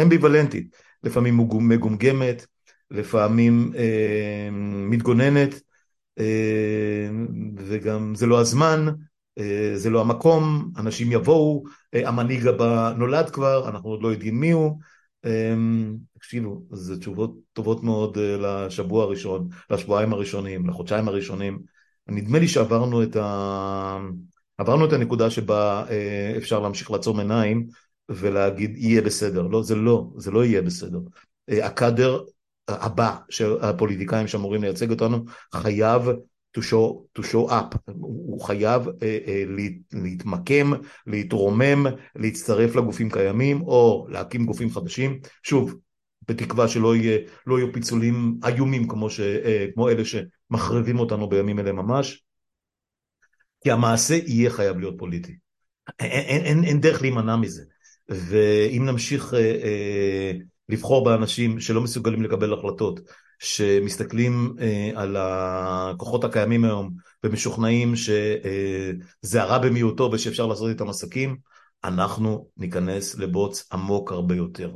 אמביוולנטית, 0.02 0.76
לפעמים 1.04 1.38
מגומגמת, 1.38 2.46
לפעמים 2.92 3.72
אה, 3.76 4.50
מתגוננת, 4.90 5.62
אה, 6.20 7.10
וגם 7.58 8.16
זה 8.16 8.26
לא 8.26 8.40
הזמן, 8.40 8.86
אה, 9.38 9.72
זה 9.76 9.90
לא 9.90 10.02
המקום, 10.02 10.72
אנשים 10.78 11.12
יבואו, 11.12 11.64
אה, 11.94 12.08
המנהיג 12.08 12.48
הבא 12.48 12.94
נולד 12.98 13.30
כבר, 13.30 13.70
אנחנו 13.70 13.90
עוד 13.90 14.02
לא 14.02 14.08
יודעים 14.08 14.40
מי 14.40 14.52
הוא. 14.52 14.80
תקשיבו, 16.14 16.62
זה 16.72 17.00
תשובות 17.00 17.36
טובות 17.54 17.84
מאוד 17.84 18.18
לשבוע 18.18 19.04
הראשון, 19.04 19.48
לשבועיים 19.70 20.14
הראשונים, 20.14 20.70
לחודשיים 20.70 21.08
הראשונים. 21.08 21.60
נדמה 22.08 22.40
לי 22.40 22.48
שעברנו 22.48 23.04
את, 23.04 23.16
ה... 23.16 24.00
עברנו 24.58 24.86
את 24.86 24.94
הנקודה 24.94 25.30
שבה 25.30 25.86
אפשר 26.38 26.60
להמשיך 26.60 26.92
לעצום 26.92 27.20
עיניים 27.20 27.68
ולהגיד 28.10 28.78
יהיה 28.78 29.02
בסדר. 29.02 29.42
לא, 29.42 29.64
זה 29.64 29.76
לא, 29.76 30.08
זה 30.18 30.32
לא 30.32 30.46
יהיה 30.46 30.62
בסדר. 30.62 31.00
הקאדר 31.48 32.22
הבא 32.68 33.16
של 33.30 33.58
הפוליטיקאים 33.62 34.28
שאמורים 34.28 34.62
לייצג 34.62 34.90
אותנו 34.92 35.26
חייב 35.54 36.02
to 36.58 36.62
show, 36.62 37.06
to 37.20 37.24
show 37.24 37.52
up, 37.52 37.92
הוא 38.00 38.42
חייב 38.42 38.88
uh, 38.88 38.92
להתמקם, 39.94 40.72
להתרומם, 41.08 41.86
להצטרף 42.16 42.76
לגופים 42.76 43.10
קיימים 43.10 43.62
או 43.62 44.08
להקים 44.10 44.46
גופים 44.46 44.70
חדשים, 44.70 45.20
שוב, 45.44 45.76
בתקווה 46.28 46.68
שלא 46.68 46.96
יהיה, 46.96 47.20
לא 47.48 47.60
יהיו 47.60 47.74
פיצולים 47.74 48.40
איומים 48.46 48.88
כמו, 48.88 49.10
ש, 49.10 49.20
כמו 49.74 49.90
אלה 49.90 50.04
שמחריבים 50.06 51.00
אותנו 51.00 51.30
בימים 51.30 51.60
אלה 51.60 51.72
ממש, 51.72 52.25
כי 53.66 53.72
המעשה 53.72 54.20
יהיה 54.26 54.50
חייב 54.50 54.78
להיות 54.78 54.96
פוליטי, 54.98 55.36
אין, 56.00 56.12
אין, 56.12 56.46
אין, 56.46 56.64
אין 56.64 56.82
דרך 56.82 57.02
להימנע 57.02 57.36
מזה, 57.36 57.64
ואם 58.10 58.86
נמשיך 58.86 59.34
uh, 59.34 59.36
uh, 59.36 60.44
לבחור 60.70 61.06
באנשים 61.06 61.60
שלא 61.60 61.82
מסוגלים 61.82 62.24
לקבל 62.24 62.54
החלטות, 62.54 63.00
שמסתכלים 63.40 64.56
אה, 64.60 64.92
על 64.96 65.16
הכוחות 65.20 66.24
הקיימים 66.24 66.66
היום 66.66 66.92
ומשוכנעים 67.24 67.96
שזה 67.96 69.42
הרע 69.42 69.58
במיעוטו 69.58 70.10
ושאפשר 70.14 70.48
לעשות 70.48 70.70
איתם 70.70 70.90
עסקים, 70.90 71.38
אנחנו 71.84 72.48
ניכנס 72.58 73.16
לבוץ 73.16 73.68
עמוק 73.72 74.12
הרבה 74.12 74.36
יותר. 74.36 74.76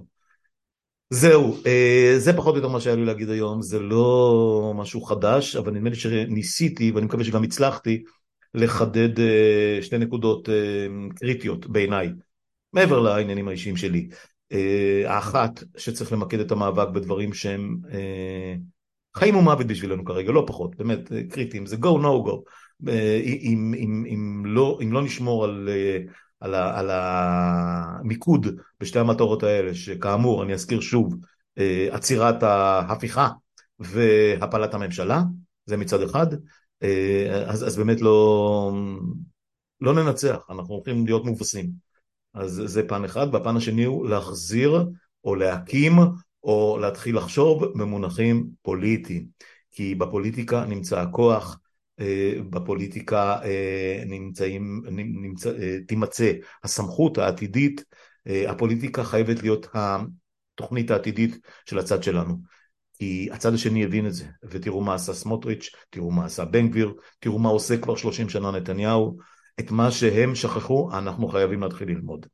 זהו, 1.09 1.57
אה, 1.65 2.15
זה 2.17 2.33
פחות 2.33 2.53
או 2.53 2.57
יותר 2.57 2.69
מה 2.69 2.79
שהיה 2.79 2.95
לי 2.95 3.05
להגיד 3.05 3.29
היום, 3.29 3.61
זה 3.61 3.79
לא 3.79 4.73
משהו 4.75 5.01
חדש, 5.01 5.55
אבל 5.55 5.71
נדמה 5.71 5.89
לי 5.89 5.95
שניסיתי, 5.95 6.91
ואני 6.91 7.05
מקווה 7.05 7.23
שגם 7.23 7.43
הצלחתי, 7.43 8.03
לחדד 8.53 9.19
אה, 9.19 9.79
שתי 9.81 9.97
נקודות 9.97 10.49
אה, 10.49 10.87
קריטיות 11.15 11.67
בעיניי, 11.67 12.11
מעבר 12.73 12.99
לעניינים 12.99 13.47
האישיים 13.47 13.77
שלי. 13.77 14.09
אה, 14.51 15.03
האחת 15.05 15.63
שצריך 15.77 16.13
למקד 16.13 16.39
את 16.39 16.51
המאבק 16.51 16.87
בדברים 16.87 17.33
שהם 17.33 17.77
חיים 19.17 19.35
ומוות 19.35 19.67
בשבילנו 19.67 20.05
כרגע, 20.05 20.31
לא 20.31 20.43
פחות, 20.47 20.75
באמת 20.75 21.11
קריטיים, 21.29 21.65
זה 21.65 21.75
go 21.75 21.97
no 22.01 22.27
go. 22.27 22.41
אם, 23.23 23.73
אם, 23.77 24.05
אם, 24.07 24.43
לא, 24.45 24.79
אם 24.83 24.93
לא 24.93 25.01
נשמור 25.01 25.43
על, 25.43 25.69
על, 26.39 26.55
על 26.55 26.89
המיקוד 26.91 28.47
בשתי 28.79 28.99
המטרות 28.99 29.43
האלה, 29.43 29.73
שכאמור, 29.73 30.43
אני 30.43 30.53
אזכיר 30.53 30.79
שוב, 30.79 31.15
עצירת 31.91 32.43
ההפיכה 32.43 33.29
והפלת 33.79 34.73
הממשלה, 34.73 35.21
זה 35.65 35.77
מצד 35.77 36.01
אחד, 36.01 36.27
אז, 37.45 37.67
אז 37.67 37.77
באמת 37.77 38.01
לא, 38.01 38.71
לא 39.81 39.93
ננצח, 39.93 40.45
אנחנו 40.49 40.73
הולכים 40.73 41.05
להיות 41.05 41.25
מובסים. 41.25 41.69
אז 42.33 42.61
זה 42.65 42.87
פן 42.87 43.05
אחד, 43.05 43.27
והפן 43.31 43.57
השני 43.57 43.83
הוא 43.83 44.09
להחזיר 44.09 44.85
או 45.23 45.35
להקים 45.35 45.93
או 46.43 46.77
להתחיל 46.81 47.17
לחשוב 47.17 47.65
במונחים 47.65 48.47
פוליטיים, 48.61 49.25
כי 49.71 49.95
בפוליטיקה 49.95 50.65
נמצא 50.65 50.99
הכוח, 50.99 51.59
אה, 51.99 52.33
בפוליטיקה 52.49 53.39
אה, 53.43 54.03
נמצאים, 54.05 54.83
נמצא, 54.91 55.51
אה, 55.61 55.77
תימצא 55.87 56.31
הסמכות 56.63 57.17
העתידית, 57.17 57.83
הפוליטיקה 58.47 59.03
חייבת 59.03 59.41
להיות 59.41 59.67
התוכנית 59.73 60.91
העתידית 60.91 61.37
של 61.65 61.79
הצד 61.79 62.03
שלנו. 62.03 62.37
כי 62.99 63.29
הצד 63.31 63.53
השני 63.53 63.83
הבין 63.83 64.07
את 64.07 64.13
זה, 64.13 64.25
ותראו 64.43 64.81
מה 64.81 64.93
עשה 64.93 65.13
סמוטריץ', 65.13 65.69
תראו 65.89 66.11
מה 66.11 66.25
עשה 66.25 66.45
בן 66.45 66.67
גביר, 66.67 66.93
תראו 67.19 67.39
מה 67.39 67.49
עושה 67.49 67.77
כבר 67.77 67.95
30 67.95 68.29
שנה 68.29 68.51
נתניהו, 68.51 69.17
את 69.59 69.71
מה 69.71 69.91
שהם 69.91 70.35
שכחו, 70.35 70.89
אנחנו 70.93 71.27
חייבים 71.27 71.61
להתחיל 71.61 71.87
ללמוד. 71.87 72.25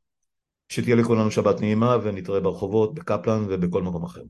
שתהיה 0.70 0.96
לכולנו 0.96 1.32
שבת 1.32 1.62
נעימה 1.62 1.98
ונתראה 2.04 2.40
ברחובות, 2.40 2.96
בקפלן 2.96 3.46
ובכל 3.50 3.84
מקום 3.84 4.04
אחר. 4.04 4.22